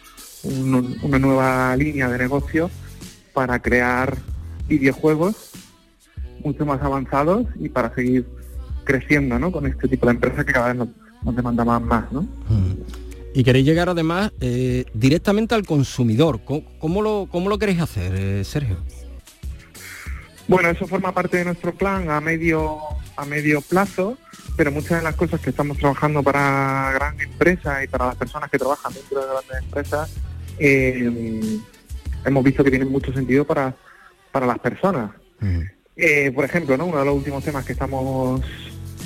una 0.43 1.19
nueva 1.19 1.75
línea 1.75 2.07
de 2.07 2.19
negocio 2.19 2.71
para 3.33 3.59
crear 3.59 4.17
videojuegos 4.69 5.51
mucho 6.45 6.65
más 6.65 6.81
avanzados 6.81 7.47
y 7.59 7.67
para 7.67 7.93
seguir 7.93 8.25
creciendo 8.85 9.37
¿no? 9.37 9.51
con 9.51 9.67
este 9.67 9.89
tipo 9.89 10.05
de 10.05 10.13
empresas 10.13 10.45
que 10.45 10.53
cada 10.53 10.67
vez 10.67 10.77
nos, 10.77 10.87
nos 11.21 11.35
demanda 11.35 11.65
más, 11.65 12.11
¿no? 12.13 12.21
Mm. 12.21 12.80
Y 13.33 13.43
queréis 13.43 13.65
llegar 13.65 13.89
además 13.89 14.31
eh, 14.41 14.85
directamente 14.93 15.55
al 15.55 15.65
consumidor. 15.65 16.41
¿Cómo, 16.43 17.01
lo, 17.01 17.27
cómo 17.31 17.49
lo 17.49 17.57
queréis 17.57 17.79
hacer, 17.79 18.13
eh, 18.15 18.43
Sergio? 18.43 18.77
Bueno, 20.47 20.69
eso 20.69 20.85
forma 20.85 21.13
parte 21.13 21.37
de 21.37 21.45
nuestro 21.45 21.73
plan 21.73 22.09
a 22.09 22.19
medio, 22.19 22.79
a 23.15 23.25
medio 23.25 23.61
plazo, 23.61 24.17
pero 24.57 24.71
muchas 24.71 24.97
de 24.97 25.03
las 25.03 25.15
cosas 25.15 25.39
que 25.39 25.51
estamos 25.51 25.77
trabajando 25.77 26.21
para 26.21 26.91
grandes 26.93 27.27
empresas 27.27 27.83
y 27.83 27.87
para 27.87 28.07
las 28.07 28.15
personas 28.15 28.49
que 28.49 28.57
trabajan 28.57 28.93
dentro 28.93 29.21
de 29.21 29.27
grandes 29.27 29.57
empresas, 29.63 30.11
eh, 30.59 31.59
hemos 32.25 32.43
visto 32.43 32.63
que 32.63 32.69
tienen 32.69 32.91
mucho 32.91 33.13
sentido 33.13 33.45
para, 33.45 33.73
para 34.31 34.45
las 34.45 34.59
personas. 34.59 35.11
Eh, 35.95 36.31
por 36.33 36.45
ejemplo, 36.45 36.77
¿no? 36.77 36.85
uno 36.85 36.99
de 36.99 37.05
los 37.05 37.15
últimos 37.15 37.43
temas 37.43 37.65
que 37.65 37.73
estamos 37.73 38.41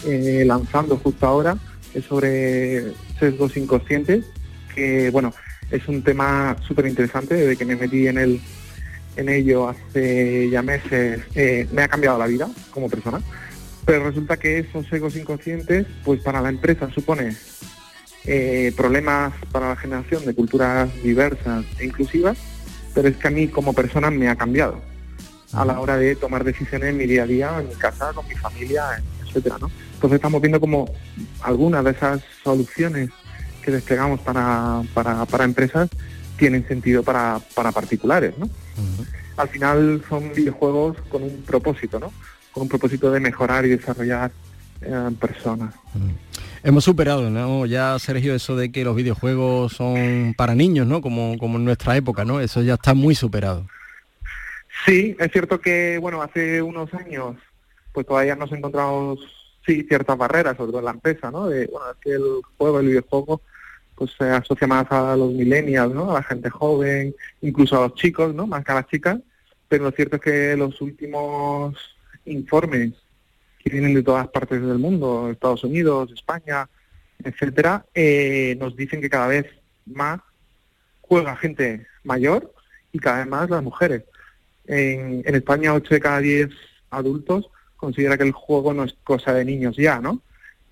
eh, 0.05 0.43
lanzando 0.45 0.97
justo 0.97 1.25
ahora 1.25 1.57
es 1.93 2.05
sobre 2.05 2.93
sesgos 3.19 3.57
inconscientes, 3.57 4.25
que 4.73 5.09
bueno, 5.09 5.33
es 5.71 5.87
un 5.87 6.03
tema 6.03 6.55
súper 6.67 6.87
interesante 6.87 7.35
desde 7.35 7.57
que 7.57 7.65
me 7.65 7.75
metí 7.75 8.07
en 8.07 8.17
el 8.17 8.41
en 9.15 9.29
ello 9.29 9.69
hace 9.69 10.49
ya 10.49 10.61
meses, 10.61 11.21
eh, 11.35 11.67
me 11.71 11.83
ha 11.83 11.87
cambiado 11.87 12.17
la 12.19 12.27
vida 12.27 12.49
como 12.71 12.89
persona. 12.89 13.21
Pero 13.85 14.05
resulta 14.05 14.37
que 14.37 14.59
esos 14.59 14.87
sesgos 14.87 15.15
inconscientes, 15.15 15.85
pues 16.03 16.21
para 16.21 16.41
la 16.41 16.49
empresa 16.49 16.89
supone 16.89 17.35
eh, 18.25 18.73
problemas 18.75 19.33
para 19.51 19.69
la 19.69 19.75
generación 19.75 20.25
de 20.25 20.33
culturas 20.33 20.89
diversas 21.03 21.63
e 21.79 21.85
inclusivas, 21.85 22.37
pero 22.95 23.07
es 23.07 23.17
que 23.17 23.27
a 23.27 23.31
mí 23.31 23.47
como 23.47 23.73
persona 23.73 24.09
me 24.09 24.27
ha 24.27 24.35
cambiado 24.35 24.81
a 25.53 25.63
la 25.63 25.79
hora 25.79 25.97
de 25.97 26.15
tomar 26.15 26.43
decisiones 26.43 26.89
en 26.89 26.97
mi 26.97 27.05
día 27.05 27.23
a 27.23 27.27
día, 27.27 27.59
en 27.59 27.69
mi 27.69 27.75
casa, 27.75 28.11
con 28.13 28.27
mi 28.27 28.35
familia, 28.35 28.83
etcétera, 29.23 29.57
¿no? 29.59 29.69
Entonces 30.05 30.17
estamos 30.17 30.39
viendo 30.39 30.59
como 30.59 30.87
algunas 31.41 31.83
de 31.83 31.89
esas 31.89 32.21
soluciones 32.43 33.09
que 33.63 33.71
desplegamos 33.71 34.19
para, 34.19 34.83
para, 34.93 35.43
empresas 35.43 35.89
tienen 36.37 36.67
sentido 36.67 37.01
para, 37.01 37.39
para 37.55 37.71
particulares, 37.71 38.37
¿no? 38.37 38.47
Al 39.35 39.49
final 39.49 40.03
son 40.07 40.31
videojuegos 40.31 40.95
con 41.09 41.23
un 41.23 41.41
propósito, 41.41 41.99
¿no? 41.99 42.13
Con 42.51 42.63
un 42.63 42.69
propósito 42.69 43.09
de 43.09 43.19
mejorar 43.19 43.65
y 43.65 43.69
desarrollar 43.69 44.31
eh, 44.81 45.09
personas. 45.19 45.73
Hemos 46.61 46.83
superado, 46.83 47.31
¿no? 47.31 47.65
Ya, 47.65 47.97
Sergio, 47.97 48.35
eso 48.35 48.55
de 48.55 48.71
que 48.71 48.83
los 48.83 48.95
videojuegos 48.95 49.73
son 49.73 50.35
para 50.37 50.53
niños, 50.53 50.85
¿no? 50.85 51.01
Como, 51.01 51.35
como 51.39 51.57
en 51.57 51.65
nuestra 51.65 51.97
época, 51.97 52.25
¿no? 52.25 52.41
Eso 52.41 52.61
ya 52.61 52.75
está 52.75 52.93
muy 52.93 53.15
superado. 53.15 53.65
Sí, 54.85 55.15
es 55.17 55.31
cierto 55.31 55.59
que, 55.59 55.97
bueno, 55.97 56.21
hace 56.21 56.61
unos 56.61 56.93
años, 56.93 57.37
pues 57.91 58.05
todavía 58.05 58.35
nos 58.35 58.51
encontramos, 58.51 59.44
sí, 59.65 59.83
ciertas 59.83 60.17
barreras, 60.17 60.57
sobre 60.57 60.71
todo 60.71 60.79
en 60.79 60.85
la 60.85 60.91
empresa, 60.91 61.31
¿no? 61.31 61.47
De, 61.47 61.67
bueno, 61.67 61.91
es 61.91 61.97
que 62.01 62.11
el 62.11 62.41
juego, 62.57 62.79
el 62.79 62.87
videojuego, 62.87 63.41
pues 63.95 64.11
se 64.17 64.25
asocia 64.25 64.67
más 64.67 64.91
a 64.91 65.15
los 65.15 65.31
millennials, 65.31 65.93
¿no? 65.93 66.11
A 66.11 66.15
la 66.15 66.23
gente 66.23 66.49
joven, 66.49 67.15
incluso 67.41 67.77
a 67.77 67.87
los 67.87 67.95
chicos, 67.95 68.33
¿no? 68.33 68.47
Más 68.47 68.63
que 68.63 68.71
a 68.71 68.75
las 68.75 68.87
chicas. 68.87 69.19
Pero 69.67 69.85
lo 69.85 69.91
cierto 69.91 70.17
es 70.17 70.21
que 70.21 70.55
los 70.57 70.79
últimos 70.81 71.75
informes 72.25 72.93
que 73.63 73.69
vienen 73.69 73.93
de 73.93 74.03
todas 74.03 74.27
partes 74.27 74.61
del 74.61 74.77
mundo, 74.77 75.29
Estados 75.31 75.63
Unidos, 75.63 76.11
España, 76.13 76.69
etcétera, 77.23 77.85
eh, 77.93 78.55
nos 78.59 78.75
dicen 78.75 79.01
que 79.01 79.09
cada 79.09 79.27
vez 79.27 79.45
más 79.85 80.19
juega 81.01 81.35
gente 81.35 81.87
mayor 82.03 82.53
y 82.91 82.99
cada 82.99 83.19
vez 83.19 83.27
más 83.27 83.49
las 83.49 83.63
mujeres. 83.63 84.03
En, 84.67 85.23
España 85.25 85.73
8 85.73 85.93
de 85.95 85.99
cada 85.99 86.19
10 86.19 86.49
adultos 86.89 87.49
considera 87.75 88.17
que 88.17 88.23
el 88.23 88.31
juego 88.31 88.73
no 88.73 88.83
es 88.83 88.95
cosa 89.03 89.33
de 89.33 89.45
niños 89.45 89.75
ya, 89.77 89.99
¿no? 89.99 90.21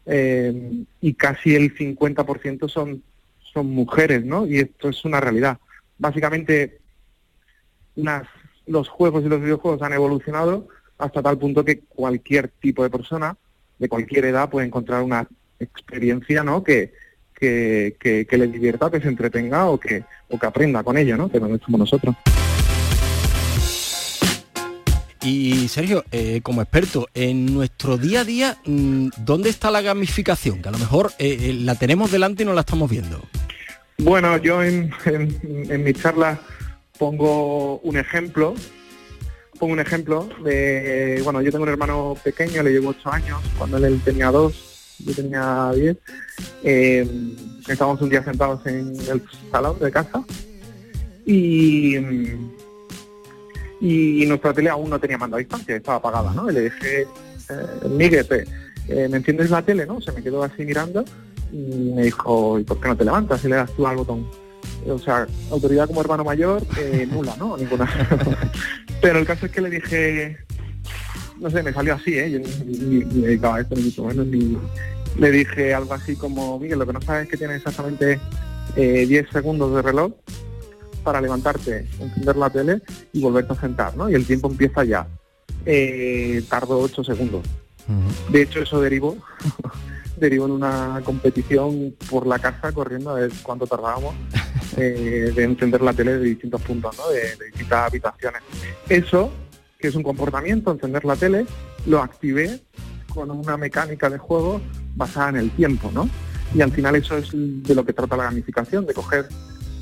Eh, 0.06 0.84
y 1.02 1.14
casi 1.14 1.56
el 1.56 1.76
50% 1.76 2.68
son, 2.68 3.04
son 3.54 3.68
mujeres, 3.68 4.26
¿no? 4.26 4.46
Y 4.46 4.60
esto 4.60 4.90
es 4.90 5.06
una 5.06 5.20
realidad. 5.20 5.58
Básicamente, 5.98 6.80
las, 7.96 8.24
los 8.66 8.90
juegos 8.90 9.24
y 9.24 9.30
los 9.30 9.42
videojuegos 9.42 9.82
han 9.82 9.94
evolucionado 9.94 10.68
hasta 10.98 11.22
tal 11.22 11.38
punto 11.38 11.64
que 11.66 11.80
cualquier 11.80 12.50
tipo 12.50 12.84
de 12.84 12.90
persona, 12.90 13.36
de 13.80 13.90
cualquier 13.90 14.26
edad, 14.26 14.50
puede 14.50 14.68
encontrar 14.68 15.04
una 15.04 15.28
experiencia, 15.60 16.44
¿no? 16.44 16.64
Que, 16.64 16.94
que, 17.34 17.96
que, 18.30 18.38
le 18.38 18.48
divierta, 18.48 18.90
que 18.90 19.02
se 19.02 19.10
entretenga 19.10 19.66
o 19.66 19.78
que, 19.78 20.04
o 20.30 20.40
que 20.40 20.46
aprenda 20.46 20.84
con 20.84 20.98
ello, 20.98 21.18
¿no? 21.18 21.30
Que 21.30 21.40
no 21.40 21.58
somos 21.60 21.80
nosotros. 21.80 22.16
Y 25.24 25.70
Sergio, 25.70 26.04
eh, 26.12 26.42
como 26.44 26.62
experto, 26.62 27.08
en 27.14 27.46
nuestro 27.54 27.98
día 27.98 28.22
a 28.22 28.24
día, 28.26 28.58
mm, 28.66 29.08
¿dónde 29.20 29.50
está 29.50 29.72
la 29.72 29.82
gamificación? 29.82 30.62
Que 30.62 30.68
a 30.68 30.72
lo 30.74 30.78
mejor 30.78 31.12
eh, 31.18 31.38
eh, 31.40 31.54
la 31.54 31.76
tenemos 31.76 32.12
delante 32.12 32.44
y 32.44 32.46
no 32.46 32.54
la 32.54 32.62
estamos 32.62 32.90
viendo. 32.90 33.22
Bueno, 34.00 34.36
yo 34.38 34.62
en, 34.62 34.92
mi 35.82 35.94
charla 35.94 36.42
pongo 37.00 37.78
un 37.80 37.98
ejemplo. 37.98 38.54
Pongo 39.60 39.74
un 39.74 39.80
ejemplo 39.80 40.28
de, 40.44 41.22
bueno, 41.24 41.42
yo 41.42 41.52
tengo 41.52 41.64
un 41.64 41.70
hermano 41.70 42.18
pequeño, 42.22 42.62
le 42.62 42.72
llevo 42.72 42.90
ocho 42.90 43.10
años, 43.10 43.40
cuando 43.58 43.78
él 43.78 44.02
tenía 44.04 44.30
dos, 44.30 44.98
yo 45.00 45.14
tenía 45.14 45.72
diez. 45.74 45.98
estábamos 47.70 48.02
un 48.02 48.10
día 48.10 48.24
sentados 48.26 48.66
en 48.66 48.94
el 49.10 49.24
salón 49.52 49.80
de 49.80 49.90
casa 49.90 50.22
y 51.26 51.96
y 53.84 54.26
nuestra 54.26 54.54
tele 54.54 54.70
aún 54.70 54.90
no 54.90 54.98
tenía 54.98 55.18
mando 55.18 55.36
a 55.36 55.40
distancia, 55.40 55.76
estaba 55.76 55.98
apagada, 55.98 56.34
¿no? 56.34 56.50
Y 56.50 56.54
le 56.54 56.62
dije, 56.62 57.02
eh, 57.02 57.88
Miguel, 57.90 58.26
eh, 58.88 59.08
¿me 59.10 59.18
entiendes 59.18 59.50
la 59.50 59.62
tele, 59.62 59.86
no? 59.86 60.00
Se 60.00 60.14
me 60.14 60.24
quedó 60.24 60.42
así 60.42 60.64
mirando 60.64 61.04
y 61.52 61.92
me 61.94 62.04
dijo, 62.04 62.60
¿y 62.60 62.64
por 62.64 62.80
qué 62.80 62.88
no 62.88 62.96
te 62.96 63.04
levantas 63.04 63.44
y 63.44 63.50
le 63.50 63.58
das 63.58 63.74
tú 63.74 63.86
al 63.86 63.98
botón? 63.98 64.26
O 64.88 64.98
sea, 64.98 65.28
autoridad 65.52 65.88
como 65.88 66.00
hermano 66.00 66.24
mayor, 66.24 66.64
eh, 66.80 67.06
nula, 67.12 67.36
¿no? 67.38 67.58
Ninguna. 67.58 67.90
Pero 69.02 69.20
el 69.20 69.26
caso 69.26 69.48
es 69.48 69.52
que 69.52 69.60
le 69.60 69.70
dije, 69.70 70.38
no 71.42 71.50
sé, 71.50 71.62
me 71.62 71.74
salió 71.74 71.96
así, 71.96 72.18
¿eh? 72.18 72.32
Yo 72.32 72.40
ni, 72.40 73.04
me 73.04 73.28
dedicaba 73.28 73.58
a 73.58 73.62
esto, 73.62 73.76
ni 73.76 73.84
mucho 73.84 74.06
menos, 74.06 74.26
ni... 74.28 74.58
Le 75.20 75.30
dije 75.30 75.74
algo 75.74 75.94
así 75.94 76.16
como, 76.16 76.58
Miguel, 76.58 76.80
lo 76.80 76.88
que 76.88 76.94
no 76.94 77.02
sabes 77.02 77.26
es 77.26 77.32
que 77.32 77.38
tiene 77.38 77.58
exactamente 77.58 78.18
10 78.76 78.78
eh, 78.78 79.28
segundos 79.32 79.76
de 79.76 79.82
reloj 79.82 80.14
para 81.04 81.22
levantarte, 81.22 81.88
encender 82.00 82.36
la 82.36 82.50
tele 82.50 82.82
y 83.12 83.22
volverte 83.22 83.54
a 83.54 83.60
sentar, 83.60 83.96
¿no? 83.96 84.10
Y 84.10 84.16
el 84.16 84.26
tiempo 84.26 84.50
empieza 84.50 84.84
ya. 84.84 85.08
Eh, 85.66 86.44
tardó 86.50 86.80
8 86.80 87.04
segundos. 87.04 87.44
De 88.30 88.42
hecho, 88.42 88.62
eso 88.62 88.80
derivó, 88.80 89.18
derivó 90.18 90.46
en 90.46 90.52
una 90.52 91.02
competición 91.04 91.96
por 92.10 92.26
la 92.26 92.40
casa 92.40 92.72
corriendo 92.72 93.10
a 93.10 93.16
ver 93.16 93.32
cuánto 93.44 93.68
tardábamos 93.68 94.16
eh, 94.78 95.32
de 95.36 95.44
encender 95.44 95.82
la 95.82 95.94
tele 95.94 96.18
de 96.18 96.26
distintos 96.26 96.62
puntos, 96.62 96.98
¿no? 96.98 97.10
de, 97.10 97.46
distintas 97.46 97.88
habitaciones. 97.88 98.42
Eso, 98.88 99.32
que 99.80 99.90
es 99.90 99.96
un 99.96 100.04
comportamiento, 100.04 100.72
encender 100.72 101.04
la 101.04 101.16
tele, 101.16 101.46
lo 101.86 102.02
activé 102.02 102.62
con 103.14 103.30
una 103.30 103.58
mecánica 103.58 104.10
de 104.10 104.18
juego 104.18 104.62
basada 104.96 105.30
en 105.30 105.36
el 105.38 105.52
tiempo, 105.52 105.92
¿no? 105.94 106.10
Y 106.56 106.62
al 106.62 106.72
final 106.72 106.96
eso 106.96 107.18
es 107.18 107.30
de 107.34 107.76
lo 107.76 107.86
que 107.86 107.94
trata 107.94 108.16
la 108.16 108.26
gamificación, 108.26 108.86
de 108.86 108.94
coger 108.94 109.28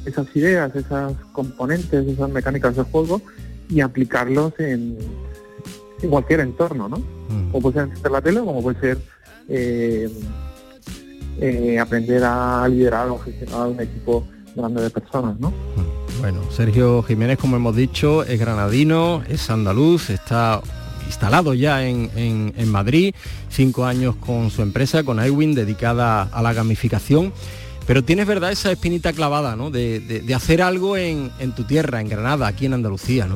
esas 0.05 0.27
ideas, 0.35 0.75
esas 0.75 1.13
componentes, 1.31 2.07
esas 2.07 2.29
mecánicas 2.29 2.75
de 2.75 2.83
juego 2.83 3.21
y 3.69 3.81
aplicarlos 3.81 4.53
en, 4.59 4.97
cualquier 6.09 6.39
entorno, 6.39 6.89
¿no? 6.89 6.97
Mm. 6.97 7.51
Como 7.51 7.71
puede 7.71 7.95
ser 7.95 8.11
la 8.11 8.21
tele, 8.21 8.39
como 8.39 8.63
puede 8.63 8.79
ser 8.79 8.97
eh, 9.47 10.09
eh, 11.39 11.79
aprender 11.79 12.23
a 12.23 12.67
liderar 12.67 13.09
o 13.09 13.19
gestionar 13.19 13.67
un 13.67 13.79
equipo 13.79 14.25
grande 14.55 14.81
de 14.81 14.89
personas, 14.89 15.39
¿no? 15.39 15.53
Bueno, 16.19 16.39
Sergio 16.51 17.01
Jiménez, 17.03 17.39
como 17.39 17.55
hemos 17.55 17.75
dicho, 17.75 18.23
es 18.23 18.39
granadino, 18.39 19.23
es 19.27 19.49
andaluz, 19.49 20.09
está 20.09 20.61
instalado 21.07 21.53
ya 21.53 21.83
en, 21.85 22.71
Madrid, 22.71 23.13
cinco 23.49 23.85
años 23.85 24.15
con 24.15 24.51
su 24.51 24.61
empresa, 24.61 25.03
con 25.03 25.23
iWin, 25.23 25.55
dedicada 25.55 26.23
a 26.23 26.41
la 26.41 26.53
gamificación. 26.53 27.33
Pero 27.91 28.05
tienes 28.05 28.25
verdad 28.25 28.53
esa 28.53 28.71
espinita 28.71 29.11
clavada, 29.11 29.57
¿no? 29.57 29.69
De, 29.69 30.23
hacer 30.33 30.61
algo 30.61 30.95
en, 30.95 31.29
tu 31.57 31.65
tierra, 31.65 31.99
en 31.99 32.07
Granada, 32.07 32.47
aquí 32.47 32.65
en 32.65 32.73
Andalucía, 32.73 33.25
¿no? 33.25 33.35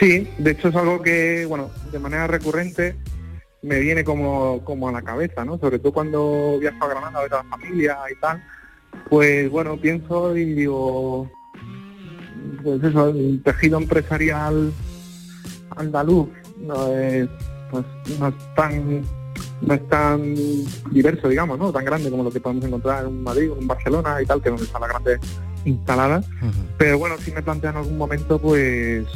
Sí, 0.00 0.28
de 0.38 0.50
hecho 0.50 0.70
es 0.70 0.74
algo 0.74 1.00
que, 1.00 1.46
bueno, 1.46 1.70
de 1.92 2.00
manera 2.00 2.26
recurrente 2.26 2.96
me 3.62 3.78
viene 3.78 4.02
como, 4.02 4.64
como 4.64 4.88
a 4.88 4.92
la 4.92 5.02
cabeza, 5.02 5.44
¿no? 5.44 5.56
Sobre 5.56 5.78
todo 5.78 5.92
cuando 5.92 6.58
viajo 6.58 6.84
a 6.84 6.88
Granada 6.88 7.20
a 7.20 7.22
ver 7.22 7.34
a 7.34 7.44
la 7.44 7.44
familia 7.44 7.98
y 8.10 8.20
tal, 8.20 8.42
pues 9.08 9.48
bueno, 9.48 9.80
pienso 9.80 10.36
y 10.36 10.54
digo, 10.54 11.30
pues 12.64 12.82
eso, 12.82 13.10
el 13.10 13.40
tejido 13.44 13.78
empresarial 13.78 14.72
andaluz 15.76 16.28
pues, 17.70 17.84
no 18.18 18.28
es 18.30 18.34
tan 18.56 19.04
no 19.60 19.74
es 19.74 19.88
tan 19.88 20.34
diverso, 20.90 21.28
digamos, 21.28 21.58
¿no? 21.58 21.72
Tan 21.72 21.84
grande 21.84 22.10
como 22.10 22.22
lo 22.22 22.30
que 22.30 22.40
podemos 22.40 22.64
encontrar 22.64 23.04
en 23.04 23.22
Madrid 23.22 23.50
o 23.50 23.58
en 23.58 23.66
Barcelona 23.66 24.22
y 24.22 24.26
tal, 24.26 24.40
que 24.40 24.48
es 24.48 24.52
donde 24.52 24.66
está 24.66 24.78
la 24.78 24.88
grande 24.88 25.18
instalada. 25.64 26.22
Pero 26.76 26.98
bueno, 26.98 27.16
si 27.18 27.32
me 27.32 27.42
plantea 27.42 27.70
en 27.70 27.76
algún 27.76 27.98
momento, 27.98 28.38
pues, 28.38 29.06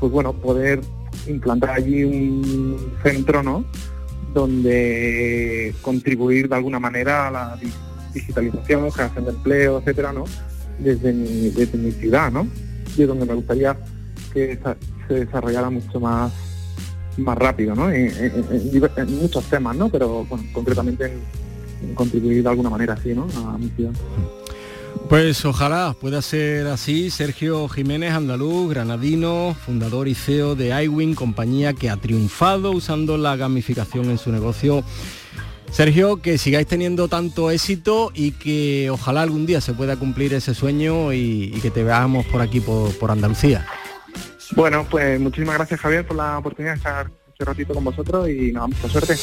pues 0.00 0.12
bueno, 0.12 0.32
poder 0.32 0.80
implantar 1.26 1.70
allí 1.70 2.04
un 2.04 2.92
centro, 3.02 3.42
¿no? 3.42 3.64
Donde 4.34 5.74
contribuir 5.82 6.48
de 6.48 6.56
alguna 6.56 6.80
manera 6.80 7.28
a 7.28 7.30
la 7.30 7.58
digitalización, 8.12 8.90
creación 8.90 9.24
de 9.24 9.30
empleo, 9.30 9.78
etcétera, 9.78 10.12
¿no? 10.12 10.24
Desde 10.78 11.12
mi, 11.12 11.50
desde 11.50 11.78
mi 11.78 11.92
ciudad, 11.92 12.32
¿no? 12.32 12.48
Y 12.96 13.02
es 13.02 13.08
donde 13.08 13.26
me 13.26 13.34
gustaría 13.34 13.76
que 14.32 14.58
se 15.06 15.14
desarrollara 15.14 15.70
mucho 15.70 16.00
más 16.00 16.51
más 17.18 17.36
rápido, 17.38 17.74
¿no? 17.74 17.90
En, 17.90 18.12
muchos 19.20 19.44
temas, 19.44 19.76
¿no? 19.76 19.88
Pero 19.88 20.24
bueno, 20.24 20.44
concretamente 20.52 21.12
en, 21.82 21.94
contribuir 21.94 22.42
de 22.42 22.48
alguna 22.48 22.70
manera 22.70 22.94
así, 22.94 23.14
¿no? 23.14 23.26
A 23.48 23.58
mi 23.58 23.68
ciudad. 23.70 23.92
Pues 25.08 25.44
ojalá 25.44 25.94
pueda 26.00 26.22
ser 26.22 26.66
así. 26.68 27.10
Sergio 27.10 27.68
Jiménez, 27.68 28.12
andaluz, 28.12 28.70
granadino, 28.70 29.56
fundador 29.66 30.08
y 30.08 30.14
CEO 30.14 30.54
de 30.54 30.84
iWin, 30.84 31.14
compañía 31.14 31.72
que 31.72 31.90
ha 31.90 31.96
triunfado 31.96 32.70
usando 32.70 33.18
la 33.18 33.36
gamificación 33.36 34.10
en 34.10 34.18
su 34.18 34.32
negocio. 34.32 34.84
Sergio, 35.70 36.20
que 36.20 36.36
sigáis 36.36 36.66
teniendo 36.66 37.08
tanto 37.08 37.50
éxito 37.50 38.12
y 38.14 38.32
que 38.32 38.90
ojalá 38.90 39.22
algún 39.22 39.46
día 39.46 39.60
se 39.60 39.72
pueda 39.72 39.96
cumplir 39.96 40.34
ese 40.34 40.54
sueño 40.54 41.12
y, 41.12 41.50
que 41.62 41.70
te 41.70 41.82
veamos 41.82 42.26
por 42.26 42.42
aquí, 42.42 42.60
por 42.60 43.10
Andalucía. 43.10 43.66
Bueno, 44.54 44.86
pues 44.90 45.18
muchísimas 45.18 45.56
gracias 45.56 45.80
Javier 45.80 46.06
por 46.06 46.16
la 46.16 46.38
oportunidad 46.38 46.72
de 46.74 46.78
estar 46.78 47.10
este 47.28 47.44
ratito 47.44 47.74
con 47.74 47.84
vosotros 47.84 48.28
y 48.28 48.52
nada, 48.52 48.66
mucha 48.66 48.88
suerte. 48.88 49.14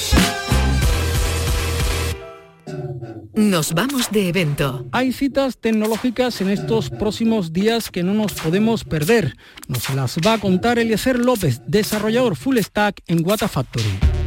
Nos 3.33 3.73
vamos 3.73 4.11
de 4.11 4.27
evento. 4.27 4.85
Hay 4.91 5.13
citas 5.13 5.57
tecnológicas 5.57 6.41
en 6.41 6.49
estos 6.49 6.89
próximos 6.89 7.53
días 7.53 7.89
que 7.89 8.03
no 8.03 8.13
nos 8.13 8.33
podemos 8.33 8.83
perder. 8.83 9.37
Nos 9.67 9.89
las 9.91 10.17
va 10.17 10.33
a 10.33 10.39
contar 10.39 10.77
Eliezer 10.77 11.17
López, 11.17 11.61
desarrollador 11.65 12.35
full 12.35 12.57
stack 12.57 13.01
en 13.07 13.25
Wata 13.25 13.47
Factory. 13.47 14.18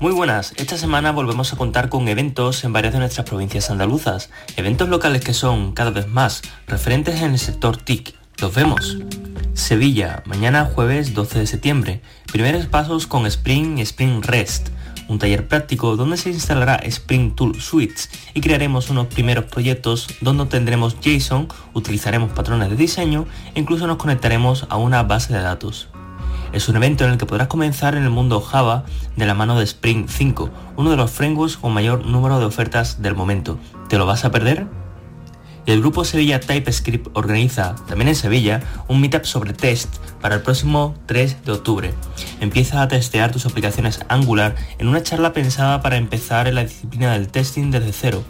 Muy 0.00 0.12
buenas, 0.12 0.54
esta 0.56 0.78
semana 0.78 1.12
volvemos 1.12 1.52
a 1.52 1.58
contar 1.58 1.90
con 1.90 2.08
eventos 2.08 2.64
en 2.64 2.72
varias 2.72 2.94
de 2.94 3.00
nuestras 3.00 3.28
provincias 3.28 3.68
andaluzas, 3.68 4.30
eventos 4.56 4.88
locales 4.88 5.22
que 5.22 5.34
son 5.34 5.72
cada 5.72 5.90
vez 5.90 6.08
más 6.08 6.40
referentes 6.66 7.20
en 7.20 7.32
el 7.32 7.38
sector 7.38 7.76
TIC. 7.76 8.14
Los 8.40 8.54
vemos. 8.54 8.96
Sevilla, 9.52 10.22
mañana 10.24 10.64
jueves 10.64 11.12
12 11.12 11.40
de 11.40 11.46
septiembre, 11.46 12.00
primeros 12.32 12.64
pasos 12.64 13.06
con 13.06 13.26
Spring 13.26 13.76
y 13.76 13.82
Spring 13.82 14.22
Rest, 14.22 14.70
un 15.08 15.18
taller 15.18 15.46
práctico 15.48 15.96
donde 15.96 16.16
se 16.16 16.30
instalará 16.30 16.76
Spring 16.76 17.34
Tool 17.34 17.60
Suites 17.60 18.08
y 18.32 18.40
crearemos 18.40 18.88
unos 18.88 19.08
primeros 19.08 19.44
proyectos 19.44 20.06
donde 20.22 20.46
tendremos 20.46 20.96
JSON, 20.98 21.48
utilizaremos 21.74 22.32
patrones 22.32 22.70
de 22.70 22.76
diseño 22.76 23.26
e 23.54 23.60
incluso 23.60 23.86
nos 23.86 23.98
conectaremos 23.98 24.66
a 24.70 24.78
una 24.78 25.02
base 25.02 25.34
de 25.34 25.42
datos. 25.42 25.89
Es 26.52 26.68
un 26.68 26.76
evento 26.76 27.04
en 27.04 27.12
el 27.12 27.18
que 27.18 27.26
podrás 27.26 27.46
comenzar 27.46 27.94
en 27.94 28.02
el 28.02 28.10
mundo 28.10 28.40
Java 28.40 28.84
de 29.16 29.24
la 29.24 29.34
mano 29.34 29.56
de 29.56 29.64
Spring 29.64 30.08
5, 30.08 30.50
uno 30.76 30.90
de 30.90 30.96
los 30.96 31.10
frameworks 31.12 31.56
con 31.56 31.72
mayor 31.72 32.04
número 32.04 32.40
de 32.40 32.44
ofertas 32.44 33.00
del 33.00 33.14
momento. 33.14 33.58
¿Te 33.88 33.98
lo 33.98 34.06
vas 34.06 34.24
a 34.24 34.32
perder? 34.32 34.66
Y 35.64 35.70
el 35.70 35.80
grupo 35.80 36.04
Sevilla 36.04 36.40
TypeScript 36.40 37.08
organiza, 37.12 37.76
también 37.86 38.08
en 38.08 38.16
Sevilla, 38.16 38.62
un 38.88 39.00
meetup 39.00 39.26
sobre 39.26 39.52
test 39.52 39.94
para 40.20 40.34
el 40.34 40.42
próximo 40.42 40.96
3 41.06 41.44
de 41.44 41.52
octubre. 41.52 41.94
Empieza 42.40 42.82
a 42.82 42.88
testear 42.88 43.30
tus 43.30 43.46
aplicaciones 43.46 44.00
Angular 44.08 44.56
en 44.78 44.88
una 44.88 45.04
charla 45.04 45.32
pensada 45.32 45.82
para 45.82 45.98
empezar 45.98 46.48
en 46.48 46.56
la 46.56 46.64
disciplina 46.64 47.12
del 47.12 47.28
testing 47.28 47.70
desde 47.70 47.92
cero. 47.92 48.24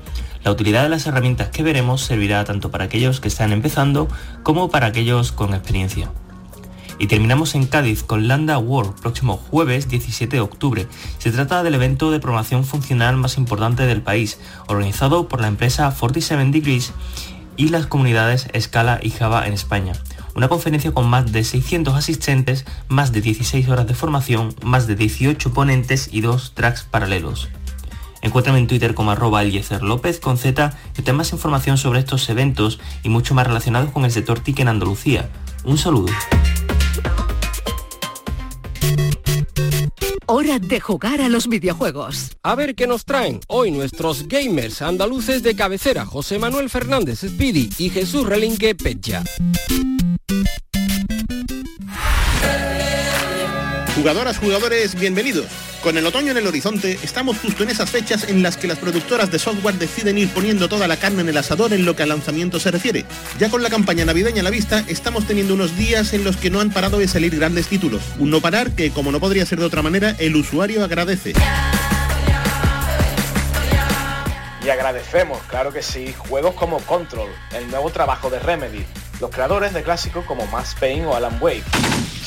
La 0.45 0.51
utilidad 0.51 0.83
de 0.83 0.91
las 0.91 1.07
herramientas 1.07 1.49
que 1.49 1.63
veremos 1.63 2.03
servirá 2.03 2.45
tanto 2.45 2.71
para 2.71 2.85
aquellos 2.85 3.21
que 3.21 3.29
están 3.29 3.53
empezando 3.53 4.09
como 4.43 4.69
para 4.69 4.87
aquellos 4.87 5.33
con 5.33 5.55
experiencia. 5.55 6.11
Y 7.01 7.07
terminamos 7.07 7.55
en 7.55 7.67
Cádiz 7.67 8.03
con 8.03 8.29
Landa 8.29 8.59
World, 8.59 9.01
próximo 9.01 9.39
jueves 9.39 9.89
17 9.89 10.37
de 10.37 10.43
octubre. 10.43 10.87
Se 11.17 11.33
trata 11.33 11.63
del 11.63 11.75
evento 11.75 12.11
de 12.11 12.21
programación 12.21 12.63
funcional 12.63 13.17
más 13.17 13.39
importante 13.39 13.87
del 13.87 14.03
país, 14.03 14.39
organizado 14.67 15.27
por 15.27 15.41
la 15.41 15.49
empresa 15.49 15.97
47 15.99 16.51
Degrees 16.51 16.93
y 17.57 17.71
las 17.71 17.87
comunidades 17.87 18.49
Scala 18.61 19.01
y 19.03 19.09
Java 19.09 19.47
en 19.47 19.55
España. 19.55 19.95
Una 20.35 20.49
conferencia 20.49 20.93
con 20.93 21.09
más 21.09 21.33
de 21.33 21.43
600 21.43 21.95
asistentes, 21.95 22.67
más 22.89 23.13
de 23.13 23.23
16 23.23 23.67
horas 23.71 23.87
de 23.87 23.95
formación, 23.95 24.55
más 24.63 24.87
de 24.87 24.95
18 24.95 25.55
ponentes 25.55 26.11
y 26.13 26.21
dos 26.21 26.53
tracks 26.53 26.83
paralelos. 26.83 27.49
Encuéntrame 28.21 28.59
en 28.59 28.67
Twitter 28.67 28.93
como 28.93 29.11
arroba 29.11 29.43
López 29.43 30.21
con 30.21 30.37
Z 30.37 30.77
y 30.99 31.01
ten 31.01 31.17
más 31.17 31.33
información 31.33 31.79
sobre 31.79 32.01
estos 32.01 32.29
eventos 32.29 32.79
y 33.03 33.09
mucho 33.09 33.35
más 33.35 33.47
relacionados 33.47 33.91
con 33.91 34.05
el 34.05 34.11
sector 34.11 34.41
TIC 34.41 34.61
en 34.61 34.69
Andalucía. 34.69 35.31
Un 35.65 35.79
saludo. 35.79 36.13
Hora 40.33 40.61
de 40.61 40.79
jugar 40.79 41.21
a 41.21 41.29
los 41.29 41.49
videojuegos. 41.49 42.37
A 42.45 42.55
ver 42.55 42.77
qué 42.77 42.87
nos 42.87 43.05
traen 43.05 43.41
hoy 43.49 43.73
nuestros 43.73 44.29
gamers 44.29 44.81
andaluces 44.81 45.43
de 45.43 45.57
cabecera, 45.57 46.07
José 46.07 46.39
Manuel 46.39 46.71
Fernández 46.71 47.23
Speedy 47.27 47.69
y 47.79 47.91
Jesús 47.91 48.25
Relinque 48.25 48.77
Pecha. 48.77 49.25
Jugadoras, 53.97 54.39
jugadores, 54.39 54.95
bienvenidos. 54.95 55.70
Con 55.83 55.97
el 55.97 56.05
otoño 56.05 56.33
en 56.33 56.37
el 56.37 56.47
horizonte, 56.47 56.99
estamos 57.03 57.39
justo 57.39 57.63
en 57.63 57.71
esas 57.71 57.89
fechas 57.89 58.29
en 58.29 58.43
las 58.43 58.59
que 58.59 58.69
las 58.69 58.79
productoras 58.79 59.31
de 59.31 59.39
software 59.39 59.77
deciden 59.77 60.19
ir 60.19 60.29
poniendo 60.29 60.69
toda 60.69 60.87
la 60.87 60.99
carne 60.99 61.23
en 61.23 61.31
el 61.31 61.37
asador 61.39 61.73
en 61.73 61.87
lo 61.87 61.97
que 61.97 62.03
al 62.03 62.11
lanzamiento 62.11 62.61
se 62.61 62.71
refiere. 62.71 63.07
Ya 63.39 63.49
con 63.49 63.63
la 63.63 63.71
campaña 63.71 64.05
navideña 64.05 64.43
a 64.43 64.45
la 64.45 64.51
vista, 64.51 64.85
estamos 64.89 65.27
teniendo 65.27 65.55
unos 65.55 65.79
días 65.79 66.13
en 66.13 66.23
los 66.23 66.37
que 66.37 66.51
no 66.51 66.61
han 66.61 66.71
parado 66.71 66.99
de 66.99 67.09
salir 67.09 67.35
grandes 67.35 67.67
títulos. 67.69 68.03
Un 68.19 68.29
no 68.29 68.43
parar 68.43 68.73
que, 68.73 68.91
como 68.91 69.11
no 69.11 69.21
podría 69.21 69.47
ser 69.47 69.59
de 69.59 69.65
otra 69.65 69.81
manera, 69.81 70.15
el 70.19 70.37
usuario 70.37 70.85
agradece. 70.85 71.33
Y 74.63 74.69
agradecemos, 74.69 75.39
claro 75.49 75.73
que 75.73 75.83
sí, 75.83 76.15
juegos 76.29 76.55
como 76.57 76.79
Control, 76.81 77.31
el 77.55 77.71
nuevo 77.71 77.89
trabajo 77.89 78.29
de 78.29 78.39
Remedy, 78.39 78.85
los 79.19 79.31
creadores 79.31 79.73
de 79.73 79.83
clásicos 79.83 80.27
como 80.27 80.47
Max 80.49 80.77
Payne 80.79 81.07
o 81.07 81.17
Alan 81.17 81.39
Wake. 81.41 81.65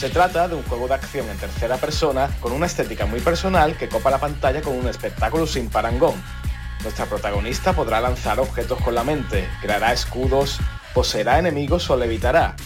Se 0.03 0.09
trata 0.09 0.49
de 0.49 0.55
un 0.55 0.63
juego 0.63 0.89
de 0.89 0.95
acción 0.95 1.29
en 1.29 1.37
tercera 1.37 1.77
persona 1.77 2.29
con 2.41 2.51
una 2.51 2.65
estética 2.65 3.05
muy 3.05 3.21
personal 3.21 3.77
que 3.77 3.87
copa 3.87 4.11
la 4.11 4.19
pantalla 4.19 4.61
con 4.61 4.77
un 4.77 4.89
espectáculo 4.89 5.47
sin 5.47 5.69
parangón. 5.69 6.21
Nuestra 6.81 7.05
protagonista 7.05 7.71
podrá 7.71 8.01
lanzar 8.01 8.37
objetos 8.41 8.81
con 8.81 8.95
la 8.95 9.05
mente, 9.05 9.47
creará 9.61 9.93
escudos, 9.93 10.59
poseerá 10.93 11.39
enemigos 11.39 11.89
o 11.89 11.95
levitará. 11.95 12.57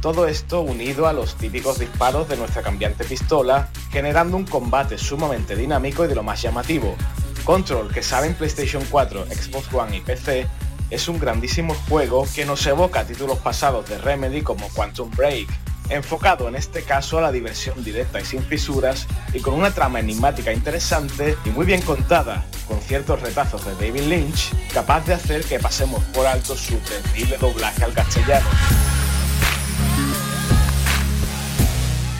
Todo 0.00 0.28
esto 0.28 0.60
unido 0.60 1.08
a 1.08 1.12
los 1.12 1.34
típicos 1.34 1.80
disparos 1.80 2.28
de 2.28 2.36
nuestra 2.36 2.62
cambiante 2.62 3.04
pistola, 3.04 3.68
generando 3.90 4.36
un 4.36 4.46
combate 4.46 4.96
sumamente 4.96 5.56
dinámico 5.56 6.04
y 6.04 6.08
de 6.08 6.14
lo 6.14 6.22
más 6.22 6.40
llamativo. 6.40 6.94
Control, 7.42 7.92
que 7.92 8.04
sale 8.04 8.28
en 8.28 8.34
PlayStation 8.34 8.84
4, 8.88 9.26
Xbox 9.26 9.74
One 9.74 9.96
y 9.96 10.00
PC, 10.02 10.46
es 10.90 11.08
un 11.08 11.18
grandísimo 11.18 11.74
juego 11.88 12.28
que 12.32 12.44
nos 12.44 12.64
evoca 12.64 13.04
títulos 13.04 13.38
pasados 13.38 13.88
de 13.88 13.98
Remedy 13.98 14.42
como 14.42 14.68
Quantum 14.68 15.10
Break, 15.10 15.48
enfocado 15.88 16.48
en 16.48 16.56
este 16.56 16.82
caso 16.82 17.18
a 17.18 17.22
la 17.22 17.32
diversión 17.32 17.82
directa 17.84 18.20
y 18.20 18.24
sin 18.24 18.42
fisuras 18.42 19.06
y 19.32 19.40
con 19.40 19.54
una 19.54 19.70
trama 19.70 20.00
enigmática 20.00 20.52
interesante 20.52 21.36
y 21.44 21.50
muy 21.50 21.66
bien 21.66 21.82
contada, 21.82 22.44
con 22.66 22.80
ciertos 22.80 23.20
retazos 23.20 23.64
de 23.64 23.74
David 23.74 24.08
Lynch, 24.08 24.52
capaz 24.72 25.06
de 25.06 25.14
hacer 25.14 25.44
que 25.44 25.58
pasemos 25.58 26.02
por 26.14 26.26
alto 26.26 26.56
su 26.56 26.76
terrible 26.78 27.36
doblaje 27.38 27.84
al 27.84 27.92
castellano. 27.92 28.46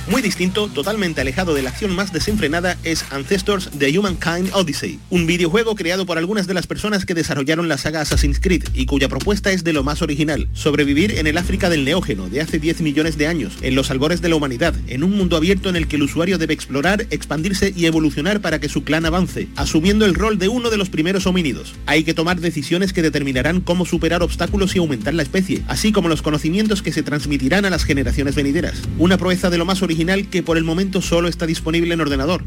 Muy 0.08 0.22
distinto, 0.22 0.68
totalmente 0.68 1.20
alejado 1.20 1.52
de 1.52 1.62
la 1.62 1.70
acción 1.70 1.92
más 1.92 2.12
desenfrenada, 2.12 2.78
es 2.84 3.04
Ancestors 3.10 3.70
The 3.76 3.98
Humankind 3.98 4.50
Odyssey, 4.52 5.00
un 5.10 5.26
videojuego 5.26 5.74
creado 5.74 6.06
por 6.06 6.16
algunas 6.16 6.46
de 6.46 6.54
las 6.54 6.68
personas 6.68 7.04
que 7.04 7.14
desarrollaron 7.14 7.66
la 7.66 7.76
saga 7.76 8.02
Assassin's 8.02 8.38
Creed 8.38 8.66
y 8.72 8.86
cuya 8.86 9.08
propuesta 9.08 9.50
es 9.50 9.64
de 9.64 9.72
lo 9.72 9.82
más 9.82 10.02
original, 10.02 10.48
sobrevivir 10.52 11.18
en 11.18 11.26
el 11.26 11.36
África 11.36 11.68
del 11.68 11.84
Neógeno 11.84 12.28
de 12.28 12.40
hace 12.40 12.60
10 12.60 12.82
millones 12.82 13.18
de 13.18 13.26
años, 13.26 13.54
en 13.62 13.74
los 13.74 13.90
albores 13.90 14.22
de 14.22 14.28
la 14.28 14.36
humanidad, 14.36 14.76
en 14.86 15.02
un 15.02 15.10
mundo 15.10 15.36
abierto 15.36 15.70
en 15.70 15.74
el 15.74 15.88
que 15.88 15.96
el 15.96 16.04
usuario 16.04 16.38
debe 16.38 16.54
explorar, 16.54 17.08
expandirse 17.10 17.74
y 17.76 17.86
evolucionar 17.86 18.40
para 18.40 18.60
que 18.60 18.68
su 18.68 18.84
clan 18.84 19.06
avance, 19.06 19.48
asumiendo 19.56 20.06
el 20.06 20.14
rol 20.14 20.38
de 20.38 20.46
uno 20.46 20.70
de 20.70 20.76
los 20.76 20.88
primeros 20.88 21.26
homínidos. 21.26 21.74
Hay 21.86 22.04
que 22.04 22.14
tomar 22.14 22.38
decisiones 22.38 22.92
que 22.92 23.02
determinarán 23.02 23.60
cómo 23.60 23.84
superar 23.84 24.22
obstáculos 24.22 24.76
y 24.76 24.78
aumentar 24.78 25.14
la 25.14 25.24
especie, 25.24 25.64
así 25.66 25.90
como 25.90 26.08
los 26.08 26.22
conocimientos 26.22 26.80
que 26.80 26.92
se 26.92 27.02
transmitirán 27.02 27.64
a 27.64 27.70
las 27.70 27.82
generaciones 27.82 28.36
venideras. 28.36 28.82
Una 28.98 29.18
proeza 29.18 29.50
de 29.50 29.58
lo 29.58 29.64
más 29.64 29.82
original 29.82 29.95
que 30.30 30.42
por 30.42 30.58
el 30.58 30.64
momento 30.64 31.00
solo 31.00 31.26
está 31.26 31.46
disponible 31.46 31.94
en 31.94 32.00
ordenador. 32.02 32.44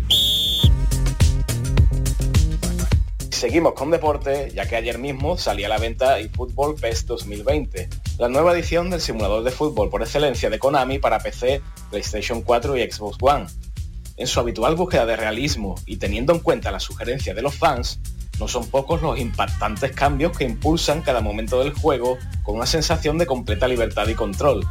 Seguimos 3.31 3.73
con 3.73 3.89
deporte, 3.89 4.51
ya 4.53 4.67
que 4.67 4.75
ayer 4.75 4.99
mismo 4.99 5.35
salía 5.35 5.65
a 5.65 5.69
la 5.69 5.79
venta 5.79 6.19
eFootball 6.19 6.75
PES 6.75 7.07
2020, 7.07 7.89
la 8.19 8.29
nueva 8.29 8.53
edición 8.53 8.91
del 8.91 9.01
simulador 9.01 9.43
de 9.43 9.49
fútbol 9.49 9.89
por 9.89 10.03
excelencia 10.03 10.51
de 10.51 10.59
Konami 10.59 10.99
para 10.99 11.19
PC, 11.19 11.61
PlayStation 11.89 12.43
4 12.43 12.77
y 12.77 12.91
Xbox 12.91 13.17
One. 13.19 13.47
En 14.17 14.27
su 14.27 14.39
habitual 14.39 14.75
búsqueda 14.75 15.07
de 15.07 15.15
realismo 15.15 15.75
y 15.87 15.97
teniendo 15.97 16.33
en 16.33 16.39
cuenta 16.39 16.71
la 16.71 16.79
sugerencia 16.79 17.33
de 17.33 17.41
los 17.41 17.55
fans, 17.55 17.99
no 18.39 18.47
son 18.47 18.67
pocos 18.67 19.01
los 19.01 19.19
impactantes 19.19 19.91
cambios 19.93 20.37
que 20.37 20.43
impulsan 20.43 21.01
cada 21.01 21.21
momento 21.21 21.59
del 21.63 21.73
juego 21.73 22.19
con 22.43 22.57
una 22.57 22.67
sensación 22.67 23.17
de 23.17 23.25
completa 23.25 23.67
libertad 23.67 24.07
y 24.07 24.13
control. 24.13 24.67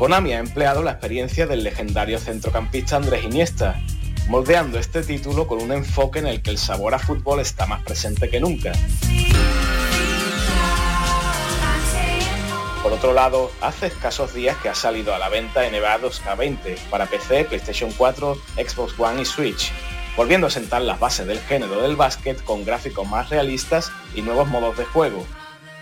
Konami 0.00 0.32
ha 0.32 0.38
empleado 0.38 0.82
la 0.82 0.92
experiencia 0.92 1.46
del 1.46 1.62
legendario 1.62 2.18
centrocampista 2.18 2.96
Andrés 2.96 3.22
Iniesta, 3.22 3.78
moldeando 4.28 4.78
este 4.78 5.02
título 5.02 5.46
con 5.46 5.60
un 5.60 5.72
enfoque 5.72 6.20
en 6.20 6.26
el 6.26 6.40
que 6.40 6.48
el 6.48 6.56
sabor 6.56 6.94
a 6.94 6.98
fútbol 6.98 7.38
está 7.38 7.66
más 7.66 7.82
presente 7.82 8.30
que 8.30 8.40
nunca. 8.40 8.72
Por 12.82 12.94
otro 12.94 13.12
lado, 13.12 13.50
hace 13.60 13.88
escasos 13.88 14.32
días 14.32 14.56
que 14.62 14.70
ha 14.70 14.74
salido 14.74 15.14
a 15.14 15.18
la 15.18 15.28
venta 15.28 15.68
NBA 15.68 16.00
2K20 16.00 16.78
para 16.88 17.04
PC, 17.04 17.44
PlayStation 17.44 17.92
4, 17.92 18.38
Xbox 18.56 18.98
One 18.98 19.20
y 19.20 19.26
Switch, 19.26 19.70
volviendo 20.16 20.46
a 20.46 20.50
sentar 20.50 20.80
las 20.80 20.98
bases 20.98 21.26
del 21.26 21.40
género 21.40 21.82
del 21.82 21.96
básquet 21.96 22.42
con 22.42 22.64
gráficos 22.64 23.06
más 23.06 23.28
realistas 23.28 23.92
y 24.14 24.22
nuevos 24.22 24.48
modos 24.48 24.78
de 24.78 24.86
juego, 24.86 25.26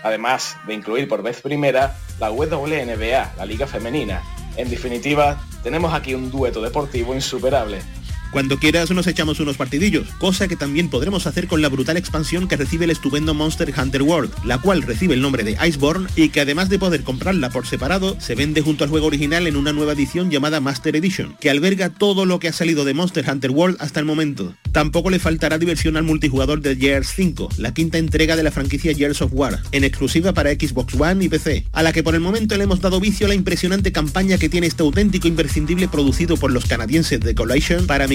además 0.03 0.57
de 0.67 0.73
incluir 0.73 1.07
por 1.07 1.23
vez 1.23 1.41
primera 1.41 1.95
la 2.19 2.31
WNBA, 2.31 3.33
la 3.37 3.45
liga 3.45 3.67
femenina. 3.67 4.21
En 4.55 4.69
definitiva, 4.69 5.41
tenemos 5.63 5.93
aquí 5.93 6.13
un 6.13 6.31
dueto 6.31 6.61
deportivo 6.61 7.13
insuperable. 7.13 7.81
Cuando 8.31 8.59
quieras 8.59 8.91
nos 8.91 9.07
echamos 9.07 9.39
unos 9.39 9.57
partidillos, 9.57 10.07
cosa 10.19 10.47
que 10.47 10.55
también 10.55 10.89
podremos 10.89 11.25
hacer 11.25 11.47
con 11.47 11.63
la 11.63 11.69
brutal 11.69 11.97
expansión 11.97 12.47
que 12.47 12.57
recibe 12.57 12.85
el 12.85 12.91
estupendo 12.91 13.33
Monster 13.33 13.73
Hunter 13.75 14.03
World, 14.03 14.31
la 14.45 14.59
cual 14.59 14.83
recibe 14.83 15.15
el 15.15 15.21
nombre 15.21 15.43
de 15.43 15.57
Iceborne 15.67 16.07
y 16.15 16.29
que 16.29 16.41
además 16.41 16.69
de 16.69 16.77
poder 16.77 17.03
comprarla 17.03 17.49
por 17.49 17.65
separado, 17.65 18.19
se 18.19 18.35
vende 18.35 18.61
junto 18.61 18.83
al 18.83 18.89
juego 18.91 19.07
original 19.07 19.47
en 19.47 19.55
una 19.55 19.73
nueva 19.73 19.93
edición 19.93 20.29
llamada 20.29 20.59
Master 20.59 20.95
Edition, 20.95 21.35
que 21.39 21.49
alberga 21.49 21.89
todo 21.89 22.25
lo 22.25 22.39
que 22.39 22.49
ha 22.49 22.53
salido 22.53 22.85
de 22.85 22.93
Monster 22.93 23.27
Hunter 23.27 23.49
World 23.49 23.77
hasta 23.79 23.99
el 23.99 24.05
momento. 24.05 24.55
Tampoco 24.71 25.09
le 25.09 25.17
faltará 25.17 25.57
diversión 25.57 25.97
al 25.97 26.03
multijugador 26.03 26.61
de 26.61 26.75
Gears 26.75 27.11
5, 27.15 27.49
la 27.57 27.73
quinta 27.73 27.97
entrega 27.97 28.35
de 28.35 28.43
la 28.43 28.51
franquicia 28.51 28.93
Gears 28.93 29.23
of 29.23 29.31
War, 29.33 29.59
en 29.71 29.83
exclusiva 29.83 30.33
para 30.33 30.51
Xbox 30.51 30.93
One 30.93 31.25
y 31.25 31.29
PC, 31.29 31.65
a 31.71 31.81
la 31.81 31.93
que 31.93 32.03
por 32.03 32.13
el 32.13 32.21
momento 32.21 32.55
le 32.57 32.65
hemos 32.65 32.79
dado 32.79 32.99
vicio 32.99 33.25
a 33.25 33.29
la 33.29 33.35
impresionante 33.35 33.91
campaña 33.91 34.37
que 34.37 34.49
tiene 34.49 34.67
este 34.67 34.83
auténtico 34.83 35.27
imprescindible 35.27 35.87
producido 35.87 36.37
por 36.37 36.51
los 36.51 36.65
canadienses 36.65 37.19
de 37.19 37.33
Collation 37.33 37.87
para 37.87 38.07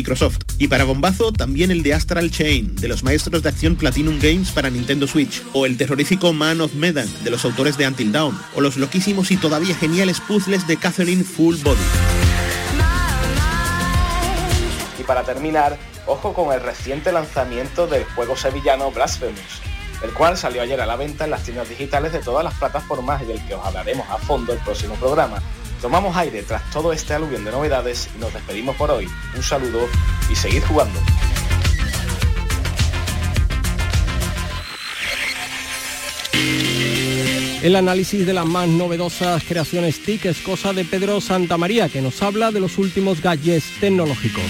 Y 0.59 0.69
para 0.69 0.85
bombazo, 0.85 1.33
también 1.33 1.71
el 1.71 1.83
de 1.83 1.95
Astral 1.95 2.31
Chain, 2.31 2.77
de 2.77 2.89
los 2.89 3.03
maestros 3.03 3.43
de 3.43 3.49
acción 3.49 3.75
Platinum 3.75 4.19
Games 4.21 4.51
para 4.51 4.69
Nintendo 4.69 5.07
Switch, 5.07 5.43
o 5.55 5.67
el 5.67 5.77
terrorífico 5.77 6.33
Man 6.33 6.61
of 6.61 6.75
Medan, 6.75 7.09
de 7.25 7.31
los 7.31 7.45
autores 7.45 7.79
de 7.79 7.89
Until 7.89 8.13
Dawn, 8.13 8.39
o 8.55 8.61
los 8.61 8.77
loquísimos 8.77 9.31
y 9.31 9.37
todavía 9.37 9.75
geniales 9.75 10.21
puzzles 10.21 10.67
de 10.67 10.77
Catherine 10.77 11.25
Full 11.25 11.57
Body. 11.63 11.79
Y 15.01 15.03
para 15.05 15.23
terminar, 15.23 15.79
ojo 16.07 16.35
con 16.35 16.53
el 16.53 16.61
reciente 16.61 17.11
lanzamiento 17.11 17.87
del 17.87 18.05
juego 18.05 18.37
sevillano 18.37 18.91
Blasphemous, 18.91 19.63
el 20.03 20.11
cual 20.11 20.37
salió 20.37 20.63
ayer 20.63 20.81
a 20.81 20.87
la 20.87 20.97
venta 20.97 21.25
en 21.25 21.31
las 21.31 21.45
tiendas 21.45 21.69
digitales 21.69 22.13
de 22.13 22.21
todas 22.21 22.45
las 22.45 22.55
plataformas 22.55 23.23
y 23.23 23.27
del 23.27 23.45
que 23.47 23.55
os 23.55 23.65
hablaremos 23.65 24.07
a 24.11 24.19
fondo 24.19 24.53
el 24.53 24.59
próximo 24.59 24.95
programa. 24.97 25.43
Tomamos 25.85 26.17
aire 26.17 26.43
tras 26.43 26.71
todo 26.71 26.95
este 26.95 27.13
aluvión 27.13 27.45
de 27.45 27.51
novedades 27.51 28.09
y 28.17 28.19
nos 28.19 28.33
despedimos 28.33 28.75
por 28.75 28.91
hoy. 28.91 29.07
Un 29.37 29.43
saludo 29.43 29.87
y 30.33 30.35
seguid 30.35 30.63
jugando. 30.63 30.99
El 37.63 37.77
análisis 37.77 38.25
de 38.25 38.33
las 38.33 38.47
más 38.47 38.67
novedosas 38.67 39.45
creaciones 39.45 40.03
TIC 40.03 40.25
es 40.25 40.39
cosa 40.39 40.73
de 40.73 40.87
Pedro 40.87 41.21
Santamaría, 41.21 41.91
que 41.91 42.01
nos 42.01 42.23
habla 42.23 42.51
de 42.51 42.61
los 42.61 42.79
últimos 42.79 43.21
gadgets 43.21 43.79
tecnológicos. 43.79 44.45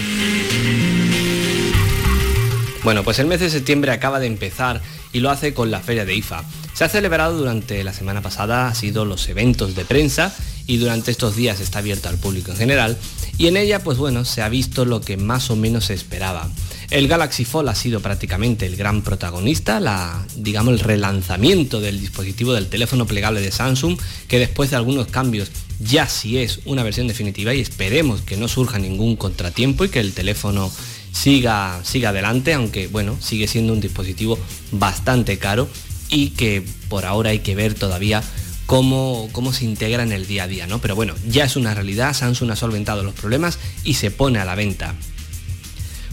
Bueno, 2.85 3.03
pues 3.03 3.19
el 3.19 3.27
mes 3.27 3.41
de 3.41 3.49
septiembre 3.49 3.91
acaba 3.91 4.21
de 4.21 4.27
empezar 4.27 4.81
y 5.11 5.19
lo 5.19 5.29
hace 5.29 5.53
con 5.53 5.69
la 5.69 5.81
feria 5.81 6.05
de 6.05 6.15
IFA. 6.15 6.45
Se 6.73 6.85
ha 6.85 6.89
celebrado 6.89 7.37
durante 7.37 7.83
la 7.83 7.91
semana 7.91 8.21
pasada, 8.21 8.69
ha 8.69 8.73
sido 8.73 9.03
los 9.03 9.27
eventos 9.27 9.75
de 9.75 9.83
prensa 9.83 10.33
y 10.67 10.77
durante 10.77 11.11
estos 11.11 11.35
días 11.35 11.59
está 11.59 11.79
abierta 11.79 12.09
al 12.09 12.17
público 12.17 12.51
en 12.51 12.57
general 12.57 12.97
y 13.37 13.47
en 13.47 13.57
ella 13.57 13.83
pues 13.83 13.97
bueno 13.97 14.25
se 14.25 14.41
ha 14.41 14.49
visto 14.49 14.85
lo 14.85 15.01
que 15.01 15.17
más 15.17 15.49
o 15.49 15.55
menos 15.55 15.85
se 15.85 15.93
esperaba. 15.93 16.49
El 16.91 17.07
Galaxy 17.07 17.45
Fold 17.45 17.69
ha 17.69 17.75
sido 17.75 17.99
prácticamente 17.99 18.65
el 18.67 18.75
gran 18.75 19.01
protagonista, 19.01 19.79
la, 19.79 20.25
digamos 20.35 20.73
el 20.73 20.79
relanzamiento 20.79 21.81
del 21.81 21.99
dispositivo 21.99 22.53
del 22.53 22.67
teléfono 22.67 23.07
plegable 23.07 23.41
de 23.41 23.51
Samsung, 23.51 23.97
que 24.27 24.39
después 24.39 24.69
de 24.69 24.75
algunos 24.75 25.07
cambios 25.07 25.51
ya 25.79 26.07
sí 26.07 26.37
es 26.37 26.59
una 26.65 26.83
versión 26.83 27.07
definitiva 27.07 27.53
y 27.53 27.59
esperemos 27.59 28.21
que 28.21 28.37
no 28.37 28.47
surja 28.47 28.77
ningún 28.77 29.15
contratiempo 29.15 29.83
y 29.83 29.89
que 29.89 29.99
el 29.99 30.13
teléfono 30.13 30.71
siga, 31.11 31.81
siga 31.83 32.09
adelante, 32.09 32.53
aunque 32.53 32.87
bueno, 32.87 33.17
sigue 33.19 33.47
siendo 33.47 33.73
un 33.73 33.81
dispositivo 33.81 34.37
bastante 34.71 35.37
caro 35.37 35.67
y 36.09 36.29
que 36.29 36.63
por 36.87 37.05
ahora 37.05 37.31
hay 37.31 37.39
que 37.39 37.55
ver 37.55 37.73
todavía 37.73 38.23
cómo, 38.65 39.29
cómo 39.31 39.53
se 39.53 39.65
integra 39.65 40.03
en 40.03 40.11
el 40.11 40.27
día 40.27 40.43
a 40.43 40.47
día, 40.47 40.67
¿no? 40.67 40.79
Pero 40.79 40.95
bueno, 40.95 41.13
ya 41.27 41.45
es 41.45 41.55
una 41.55 41.73
realidad, 41.73 42.13
Samsung 42.13 42.51
ha 42.51 42.55
solventado 42.55 43.03
los 43.03 43.13
problemas 43.13 43.59
y 43.83 43.95
se 43.95 44.11
pone 44.11 44.39
a 44.39 44.45
la 44.45 44.55
venta. 44.55 44.95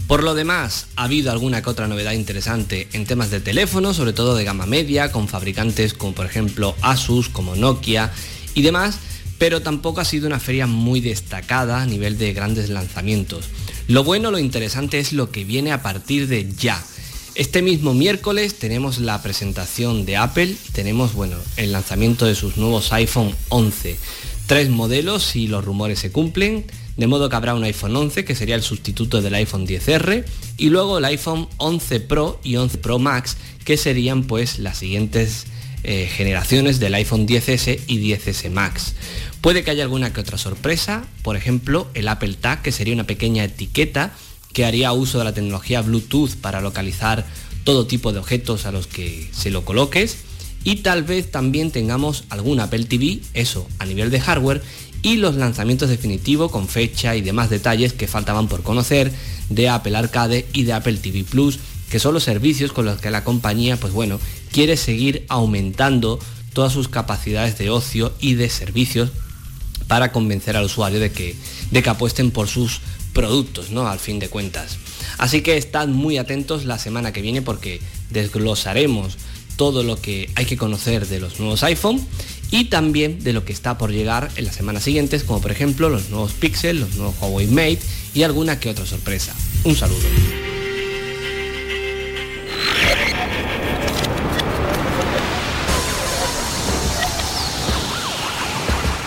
Por 0.07 0.21
lo 0.21 0.35
demás, 0.35 0.87
ha 0.95 1.05
habido 1.05 1.31
alguna 1.31 1.61
que 1.61 1.69
otra 1.69 1.87
novedad 1.87 2.11
interesante 2.11 2.87
en 2.91 3.05
temas 3.05 3.31
de 3.31 3.39
teléfono, 3.39 3.93
sobre 3.93 4.13
todo 4.13 4.35
de 4.35 4.43
gama 4.43 4.65
media, 4.65 5.11
con 5.11 5.27
fabricantes 5.27 5.93
como 5.93 6.13
por 6.13 6.25
ejemplo 6.25 6.75
Asus, 6.81 7.29
como 7.29 7.55
Nokia 7.55 8.11
y 8.53 8.61
demás, 8.63 8.99
pero 9.37 9.61
tampoco 9.61 10.01
ha 10.01 10.05
sido 10.05 10.27
una 10.27 10.39
feria 10.39 10.67
muy 10.67 10.99
destacada 10.99 11.81
a 11.81 11.85
nivel 11.85 12.17
de 12.17 12.33
grandes 12.33 12.69
lanzamientos. 12.69 13.49
Lo 13.87 14.03
bueno, 14.03 14.29
lo 14.29 14.39
interesante 14.39 14.99
es 14.99 15.13
lo 15.13 15.31
que 15.31 15.45
viene 15.45 15.71
a 15.71 15.81
partir 15.81 16.27
de 16.27 16.51
ya. 16.53 16.83
Este 17.35 17.63
mismo 17.63 17.95
miércoles 17.95 18.53
tenemos 18.59 18.99
la 18.99 19.23
presentación 19.23 20.05
de 20.05 20.17
Apple, 20.17 20.55
tenemos 20.71 21.13
bueno, 21.13 21.35
el 21.57 21.71
lanzamiento 21.71 22.27
de 22.27 22.35
sus 22.35 22.57
nuevos 22.57 22.93
iPhone 22.93 23.33
11. 23.49 23.97
Tres 24.45 24.69
modelos 24.69 25.23
si 25.23 25.47
los 25.47 25.65
rumores 25.65 25.97
se 25.97 26.11
cumplen, 26.11 26.63
de 26.95 27.07
modo 27.07 27.29
que 27.29 27.35
habrá 27.35 27.55
un 27.55 27.63
iPhone 27.63 27.95
11 27.95 28.23
que 28.23 28.35
sería 28.35 28.53
el 28.53 28.61
sustituto 28.61 29.23
del 29.23 29.33
iPhone 29.33 29.65
10R 29.65 30.25
y 30.57 30.69
luego 30.69 30.99
el 30.99 31.05
iPhone 31.05 31.47
11 31.57 32.01
Pro 32.01 32.39
y 32.43 32.57
11 32.57 32.77
Pro 32.77 32.99
Max 32.99 33.35
que 33.65 33.77
serían 33.77 34.25
pues 34.25 34.59
las 34.59 34.77
siguientes 34.77 35.47
eh, 35.83 36.07
generaciones 36.15 36.79
del 36.79 36.93
iPhone 36.93 37.27
10S 37.27 37.79
y 37.87 37.97
10S 37.97 38.51
Max. 38.51 38.93
Puede 39.41 39.63
que 39.63 39.71
haya 39.71 39.81
alguna 39.81 40.13
que 40.13 40.21
otra 40.21 40.37
sorpresa, 40.37 41.03
por 41.23 41.35
ejemplo 41.35 41.89
el 41.95 42.09
Apple 42.09 42.35
Tag 42.35 42.61
que 42.61 42.71
sería 42.71 42.93
una 42.93 43.07
pequeña 43.07 43.43
etiqueta 43.43 44.13
que 44.53 44.65
haría 44.65 44.93
uso 44.93 45.17
de 45.17 45.25
la 45.25 45.33
tecnología 45.33 45.81
Bluetooth 45.81 46.35
para 46.35 46.61
localizar 46.61 47.25
todo 47.63 47.87
tipo 47.87 48.13
de 48.13 48.19
objetos 48.19 48.65
a 48.65 48.71
los 48.71 48.87
que 48.87 49.27
se 49.31 49.49
lo 49.49 49.65
coloques. 49.65 50.17
Y 50.63 50.77
tal 50.77 51.03
vez 51.03 51.29
también 51.29 51.71
tengamos 51.71 52.23
algún 52.29 52.59
Apple 52.59 52.85
TV, 52.85 53.19
eso 53.33 53.67
a 53.79 53.85
nivel 53.85 54.11
de 54.11 54.21
hardware, 54.21 54.61
y 55.01 55.17
los 55.17 55.35
lanzamientos 55.35 55.89
definitivos 55.89 56.49
con 56.49 56.69
fecha 56.69 57.15
y 57.15 57.21
demás 57.21 57.49
detalles 57.49 57.91
que 57.91 58.07
faltaban 58.07 58.47
por 58.47 58.63
conocer 58.63 59.11
de 59.49 59.67
Apple 59.67 59.97
Arcade 59.97 60.47
y 60.53 60.63
de 60.63 60.73
Apple 60.73 60.97
TV 60.97 61.25
Plus, 61.25 61.59
que 61.89 61.99
son 61.99 62.13
los 62.13 62.23
servicios 62.23 62.71
con 62.71 62.85
los 62.85 63.01
que 63.01 63.11
la 63.11 63.25
compañía, 63.25 63.77
pues 63.77 63.91
bueno, 63.91 64.19
quiere 64.51 64.77
seguir 64.77 65.25
aumentando 65.27 66.19
todas 66.53 66.71
sus 66.71 66.87
capacidades 66.87 67.57
de 67.57 67.69
ocio 67.69 68.13
y 68.21 68.35
de 68.35 68.49
servicios 68.49 69.09
para 69.87 70.13
convencer 70.13 70.55
al 70.55 70.65
usuario 70.65 70.99
de 70.99 71.11
que, 71.11 71.35
de 71.71 71.83
que 71.83 71.89
apuesten 71.89 72.31
por 72.31 72.47
sus 72.47 72.79
productos, 73.13 73.71
¿no? 73.71 73.87
Al 73.87 73.99
fin 73.99 74.19
de 74.19 74.29
cuentas. 74.29 74.77
Así 75.17 75.41
que 75.41 75.57
estad 75.57 75.87
muy 75.87 76.17
atentos 76.17 76.65
la 76.65 76.79
semana 76.79 77.13
que 77.13 77.21
viene 77.21 77.41
porque 77.41 77.79
desglosaremos 78.09 79.17
todo 79.55 79.83
lo 79.83 80.01
que 80.01 80.29
hay 80.35 80.45
que 80.45 80.57
conocer 80.57 81.07
de 81.07 81.19
los 81.19 81.39
nuevos 81.39 81.63
iPhone 81.63 82.05
y 82.51 82.65
también 82.65 83.23
de 83.23 83.33
lo 83.33 83.45
que 83.45 83.53
está 83.53 83.77
por 83.77 83.91
llegar 83.91 84.29
en 84.35 84.45
las 84.45 84.55
semanas 84.55 84.83
siguientes, 84.83 85.23
como 85.23 85.41
por 85.41 85.51
ejemplo 85.51 85.89
los 85.89 86.09
nuevos 86.09 86.33
Pixel, 86.33 86.79
los 86.79 86.95
nuevos 86.95 87.15
Huawei 87.21 87.47
Mate 87.47 87.79
y 88.13 88.23
alguna 88.23 88.59
que 88.59 88.69
otra 88.69 88.85
sorpresa. 88.85 89.33
Un 89.63 89.75
saludo. 89.75 90.01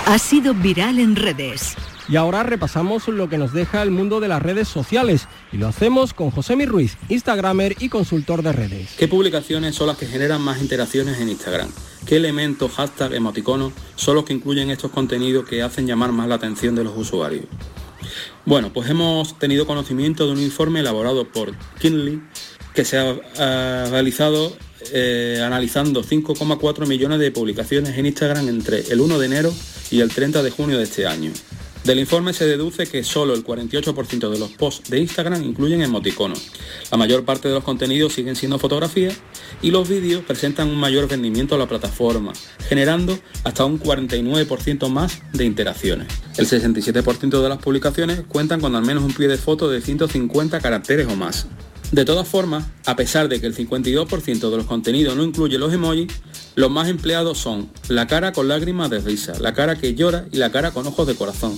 Ha 0.07 0.19
sido 0.21 0.55
viral 0.55 1.01
en 1.01 1.17
redes. 1.17 1.75
Y 2.09 2.17
ahora 2.17 2.45
repasamos 2.45 3.09
lo 3.09 3.29
que 3.29 3.37
nos 3.37 3.53
deja 3.53 3.83
el 3.83 3.91
mundo 3.91 4.21
de 4.21 4.29
las 4.29 4.41
redes 4.41 4.69
sociales 4.69 5.27
y 5.53 5.57
lo 5.57 5.67
hacemos 5.67 6.15
con 6.15 6.31
José 6.31 6.55
Mi 6.55 6.65
Ruiz, 6.65 6.97
Instagramer 7.09 7.77
y 7.81 7.89
consultor 7.89 8.43
de 8.43 8.53
redes. 8.53 8.91
¿Qué 8.97 9.09
publicaciones 9.09 9.75
son 9.75 9.89
las 9.89 9.97
que 9.97 10.07
generan 10.07 10.41
más 10.41 10.61
interacciones 10.61 11.21
en 11.21 11.29
Instagram? 11.29 11.69
¿Qué 12.07 12.17
elementos, 12.17 12.71
hashtag, 12.73 13.15
emoticonos 13.15 13.73
son 13.97 14.15
los 14.15 14.25
que 14.25 14.33
incluyen 14.33 14.71
estos 14.71 14.93
contenidos 14.93 15.49
que 15.49 15.63
hacen 15.63 15.87
llamar 15.87 16.13
más 16.13 16.29
la 16.29 16.37
atención 16.37 16.77
de 16.77 16.85
los 16.85 16.97
usuarios? 16.97 17.47
Bueno, 18.45 18.73
pues 18.73 18.89
hemos 18.89 19.37
tenido 19.41 19.67
conocimiento 19.67 20.27
de 20.27 20.33
un 20.33 20.41
informe 20.41 20.81
elaborado 20.81 21.27
por 21.27 21.53
Kinley 21.81 22.23
que 22.73 22.85
se 22.85 22.99
ha, 22.99 23.87
realizado 23.91 24.57
eh, 24.93 25.43
analizando 25.45 26.05
5,4 26.05 26.87
millones 26.87 27.19
de 27.19 27.33
publicaciones 27.33 27.99
en 27.99 28.07
Instagram 28.07 28.49
entre 28.49 28.81
el 28.93 29.01
1 29.01 29.19
de 29.19 29.27
enero 29.27 29.55
y 29.91 30.01
el 30.01 30.11
30 30.11 30.45
de 30.45 30.51
junio 30.51 30.79
de 30.79 30.85
este 30.85 31.09
año. 31.09 31.33
Del 31.87 32.01
informe 32.01 32.33
se 32.33 32.47
deduce 32.47 32.89
que 32.89 33.05
solo 33.05 33.33
el 33.33 33.45
48% 33.45 34.29
de 34.29 34.41
los 34.41 34.51
posts 34.51 34.91
de 34.91 34.99
Instagram 34.99 35.45
incluyen 35.45 35.83
emoticonos. 35.83 36.51
La 36.91 36.97
mayor 36.97 37.25
parte 37.25 37.47
de 37.47 37.55
los 37.55 37.63
contenidos 37.63 38.13
siguen 38.13 38.35
siendo 38.35 38.59
fotografías 38.59 39.15
y 39.63 39.71
los 39.71 39.89
vídeos 39.89 40.25
presentan 40.25 40.69
un 40.69 40.79
mayor 40.79 41.09
rendimiento 41.09 41.55
a 41.55 41.59
la 41.59 41.69
plataforma, 41.69 42.33
generando 42.69 43.17
hasta 43.45 43.65
un 43.65 43.79
49% 43.79 44.89
más 44.89 45.23
de 45.33 45.45
interacciones. 45.45 46.09
El 46.37 46.49
67% 46.49 47.41
de 47.41 47.49
las 47.49 47.59
publicaciones 47.59 48.23
cuentan 48.27 48.61
con 48.61 48.75
al 48.75 48.85
menos 48.85 49.05
un 49.05 49.15
pie 49.15 49.29
de 49.29 49.39
foto 49.39 49.71
de 49.71 49.81
150 49.81 50.59
caracteres 50.59 51.07
o 51.07 51.15
más. 51.15 51.47
De 51.93 52.05
todas 52.05 52.27
formas, 52.27 52.65
a 52.85 52.97
pesar 52.97 53.29
de 53.29 53.41
que 53.41 53.47
el 53.47 53.55
52% 53.55 54.51
de 54.51 54.57
los 54.57 54.67
contenidos 54.67 55.17
no 55.17 55.23
incluye 55.23 55.57
los 55.57 55.73
emojis, 55.73 56.13
los 56.57 56.71
más 56.71 56.89
empleados 56.89 57.39
son 57.39 57.71
la 57.89 58.07
cara 58.07 58.33
con 58.33 58.49
lágrimas 58.49 58.91
de 58.91 58.99
risa, 58.99 59.35
la 59.39 59.55
cara 59.55 59.77
que 59.77 59.95
llora 59.95 60.27
y 60.33 60.39
la 60.39 60.51
cara 60.51 60.73
con 60.73 60.87
ojos 60.87 61.07
de 61.07 61.15
corazón. 61.15 61.57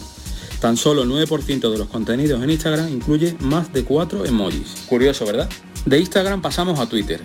Tan 0.61 0.77
solo 0.77 1.03
el 1.03 1.09
9% 1.09 1.71
de 1.71 1.79
los 1.79 1.89
contenidos 1.89 2.43
en 2.43 2.51
Instagram 2.51 2.93
incluye 2.93 3.37
más 3.41 3.73
de 3.73 3.85
4 3.85 4.27
emojis. 4.27 4.75
Curioso, 4.87 5.25
¿verdad? 5.25 5.49
De 5.87 5.99
Instagram 5.99 6.43
pasamos 6.43 6.79
a 6.79 6.89
Twitter. 6.89 7.21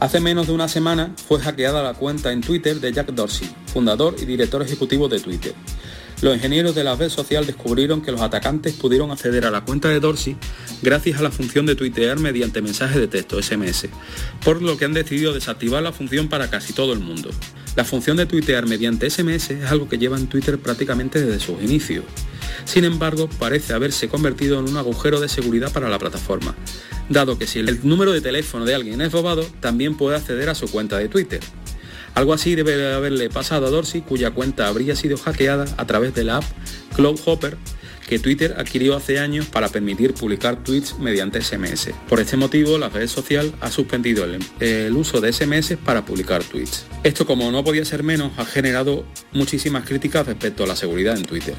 Hace 0.00 0.20
menos 0.20 0.46
de 0.46 0.52
una 0.52 0.68
semana 0.68 1.14
fue 1.28 1.38
hackeada 1.40 1.82
la 1.82 1.94
cuenta 1.94 2.32
en 2.32 2.40
Twitter 2.40 2.80
de 2.80 2.92
Jack 2.92 3.12
Dorsey, 3.12 3.48
fundador 3.72 4.16
y 4.20 4.24
director 4.24 4.62
ejecutivo 4.62 5.08
de 5.08 5.20
Twitter. 5.20 5.54
Los 6.22 6.34
ingenieros 6.34 6.74
de 6.74 6.84
la 6.84 6.96
red 6.96 7.08
social 7.08 7.46
descubrieron 7.46 8.02
que 8.02 8.12
los 8.12 8.20
atacantes 8.20 8.74
pudieron 8.74 9.10
acceder 9.10 9.46
a 9.46 9.50
la 9.50 9.64
cuenta 9.64 9.88
de 9.88 10.00
Dorsey 10.00 10.36
gracias 10.82 11.18
a 11.18 11.22
la 11.22 11.30
función 11.30 11.64
de 11.64 11.74
tuitear 11.74 12.18
mediante 12.18 12.60
mensaje 12.60 12.98
de 12.98 13.08
texto 13.08 13.42
SMS, 13.42 13.88
por 14.44 14.60
lo 14.60 14.76
que 14.76 14.84
han 14.84 14.92
decidido 14.92 15.32
desactivar 15.32 15.82
la 15.82 15.92
función 15.92 16.28
para 16.28 16.50
casi 16.50 16.74
todo 16.74 16.92
el 16.92 16.98
mundo. 17.00 17.30
La 17.74 17.84
función 17.84 18.18
de 18.18 18.26
tuitear 18.26 18.66
mediante 18.66 19.08
SMS 19.08 19.50
es 19.50 19.70
algo 19.70 19.88
que 19.88 19.96
lleva 19.96 20.18
en 20.18 20.26
Twitter 20.26 20.58
prácticamente 20.58 21.24
desde 21.24 21.40
sus 21.40 21.62
inicios. 21.62 22.04
Sin 22.66 22.84
embargo, 22.84 23.30
parece 23.38 23.72
haberse 23.72 24.08
convertido 24.08 24.58
en 24.58 24.68
un 24.68 24.76
agujero 24.76 25.20
de 25.20 25.28
seguridad 25.28 25.72
para 25.72 25.88
la 25.88 25.98
plataforma, 25.98 26.54
dado 27.08 27.38
que 27.38 27.46
si 27.46 27.60
el 27.60 27.80
número 27.82 28.12
de 28.12 28.20
teléfono 28.20 28.66
de 28.66 28.74
alguien 28.74 29.00
es 29.00 29.12
robado, 29.12 29.46
también 29.60 29.96
puede 29.96 30.16
acceder 30.16 30.50
a 30.50 30.54
su 30.54 30.70
cuenta 30.70 30.98
de 30.98 31.08
Twitter. 31.08 31.40
Algo 32.14 32.32
así 32.32 32.54
debe 32.54 32.92
haberle 32.92 33.30
pasado 33.30 33.66
a 33.66 33.70
Dorsey, 33.70 34.02
cuya 34.02 34.30
cuenta 34.32 34.68
habría 34.68 34.96
sido 34.96 35.16
hackeada 35.16 35.66
a 35.76 35.86
través 35.86 36.14
de 36.14 36.24
la 36.24 36.38
app 36.38 36.44
Cloudhopper 36.94 37.56
que 38.10 38.18
Twitter 38.18 38.56
adquirió 38.58 38.96
hace 38.96 39.20
años 39.20 39.46
para 39.46 39.68
permitir 39.68 40.14
publicar 40.14 40.64
tweets 40.64 40.98
mediante 40.98 41.40
SMS. 41.40 41.90
Por 42.08 42.18
este 42.18 42.36
motivo, 42.36 42.76
la 42.76 42.88
red 42.88 43.06
social 43.06 43.54
ha 43.60 43.70
suspendido 43.70 44.24
el, 44.24 44.44
el, 44.58 44.96
uso 44.96 45.20
de 45.20 45.32
SMS 45.32 45.76
para 45.76 46.04
publicar 46.04 46.42
tweets. 46.42 46.86
Esto, 47.04 47.24
como 47.24 47.52
no 47.52 47.62
podía 47.62 47.84
ser 47.84 48.02
menos, 48.02 48.32
ha 48.36 48.44
generado 48.44 49.04
muchísimas 49.32 49.84
críticas 49.84 50.26
respecto 50.26 50.64
a 50.64 50.66
la 50.66 50.74
seguridad 50.74 51.16
en 51.16 51.22
Twitter. 51.22 51.54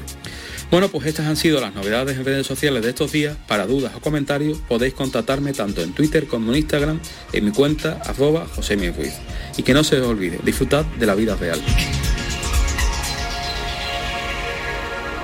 Bueno, 0.72 0.88
pues 0.88 1.06
estas 1.06 1.26
han 1.26 1.36
sido 1.36 1.60
las 1.60 1.74
novedades 1.74 2.16
en 2.16 2.24
redes 2.24 2.46
sociales 2.46 2.82
de 2.82 2.88
estos 2.88 3.12
días. 3.12 3.36
Para 3.46 3.66
dudas 3.66 3.92
o 3.94 4.00
comentarios 4.00 4.56
podéis 4.66 4.94
contactarme 4.94 5.52
tanto 5.52 5.82
en 5.82 5.92
Twitter 5.92 6.26
como 6.26 6.50
en 6.50 6.60
Instagram 6.60 6.98
en 7.34 7.44
mi 7.44 7.50
cuenta 7.50 8.00
arroba 8.06 8.46
José 8.56 8.76
Ruiz. 8.76 9.12
Y 9.58 9.64
que 9.64 9.74
no 9.74 9.84
se 9.84 10.00
os 10.00 10.06
olvide, 10.06 10.40
disfrutad 10.42 10.86
de 10.86 11.04
la 11.04 11.14
vida 11.14 11.36
real. 11.36 11.60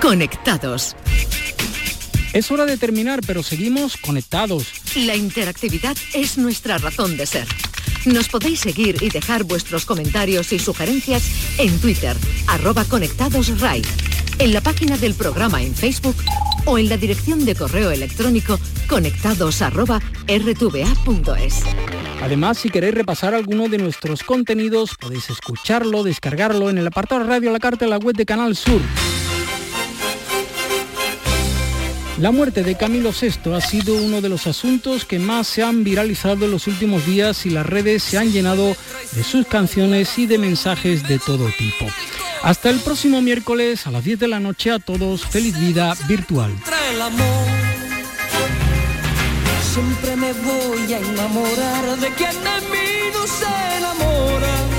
Conectados. 0.02 0.94
Es 2.34 2.50
hora 2.50 2.66
de 2.66 2.76
terminar, 2.76 3.20
pero 3.26 3.42
seguimos 3.42 3.96
conectados. 3.96 4.66
La 4.96 5.16
interactividad 5.16 5.96
es 6.12 6.36
nuestra 6.36 6.76
razón 6.76 7.16
de 7.16 7.24
ser. 7.24 7.46
Nos 8.04 8.28
podéis 8.28 8.60
seguir 8.60 9.02
y 9.02 9.08
dejar 9.08 9.44
vuestros 9.44 9.86
comentarios 9.86 10.52
y 10.52 10.58
sugerencias 10.58 11.22
en 11.58 11.78
Twitter, 11.80 12.16
arroba 12.46 12.84
conectadosRai, 12.84 13.82
en 14.38 14.52
la 14.52 14.60
página 14.60 14.96
del 14.96 15.14
programa 15.14 15.62
en 15.62 15.74
Facebook 15.74 16.16
o 16.64 16.78
en 16.78 16.88
la 16.88 16.96
dirección 16.96 17.44
de 17.44 17.54
correo 17.54 17.90
electrónico 17.90 18.58
conectados. 18.88 19.62
Además, 22.22 22.58
si 22.58 22.70
queréis 22.70 22.94
repasar 22.94 23.34
alguno 23.34 23.68
de 23.68 23.78
nuestros 23.78 24.22
contenidos, 24.22 24.96
podéis 25.00 25.30
escucharlo, 25.30 26.02
descargarlo 26.02 26.70
en 26.70 26.78
el 26.78 26.86
apartado 26.86 27.24
radio 27.24 27.50
la 27.52 27.58
carta 27.58 27.84
de 27.84 27.90
la 27.90 27.98
web 27.98 28.16
de 28.16 28.26
Canal 28.26 28.56
Sur. 28.56 28.80
La 32.18 32.32
muerte 32.32 32.64
de 32.64 32.76
Camilo 32.76 33.12
VI 33.12 33.54
ha 33.54 33.60
sido 33.60 33.94
uno 33.94 34.20
de 34.20 34.28
los 34.28 34.48
asuntos 34.48 35.04
que 35.04 35.20
más 35.20 35.46
se 35.46 35.62
han 35.62 35.84
viralizado 35.84 36.46
en 36.46 36.50
los 36.50 36.66
últimos 36.66 37.06
días 37.06 37.46
y 37.46 37.50
las 37.50 37.64
redes 37.64 38.02
se 38.02 38.18
han 38.18 38.32
llenado 38.32 38.76
de 39.12 39.22
sus 39.22 39.46
canciones 39.46 40.18
y 40.18 40.26
de 40.26 40.36
mensajes 40.36 41.06
de 41.06 41.20
todo 41.20 41.48
tipo. 41.56 41.86
Hasta 42.42 42.70
el 42.70 42.80
próximo 42.80 43.22
miércoles 43.22 43.86
a 43.86 43.92
las 43.92 44.02
10 44.02 44.18
de 44.18 44.28
la 44.28 44.40
noche 44.40 44.72
a 44.72 44.80
todos, 44.80 45.26
feliz 45.26 45.58
vida 45.60 45.94
virtual. 46.08 46.52
Siempre 49.72 50.16
me 50.16 50.32
voy 50.32 50.92
a 50.92 50.98
enamorar 50.98 51.98
de 52.00 52.10
quien 52.14 52.34
no 53.12 53.26
se 53.28 53.76
enamora. 53.76 54.78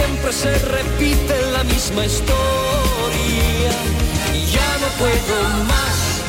Siempre 0.00 0.32
se 0.32 0.58
repite 0.60 1.42
la 1.52 1.62
misma 1.64 2.06
historia. 2.06 3.72
Y 4.32 4.46
ya 4.46 4.78
no 4.80 4.88
puedo 4.98 5.36
más, 5.72 6.22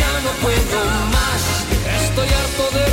ya 0.00 0.12
no 0.24 0.30
puedo 0.40 0.84
más. 1.16 1.42
Estoy 2.04 2.28
harto 2.28 2.64
de 2.78 2.92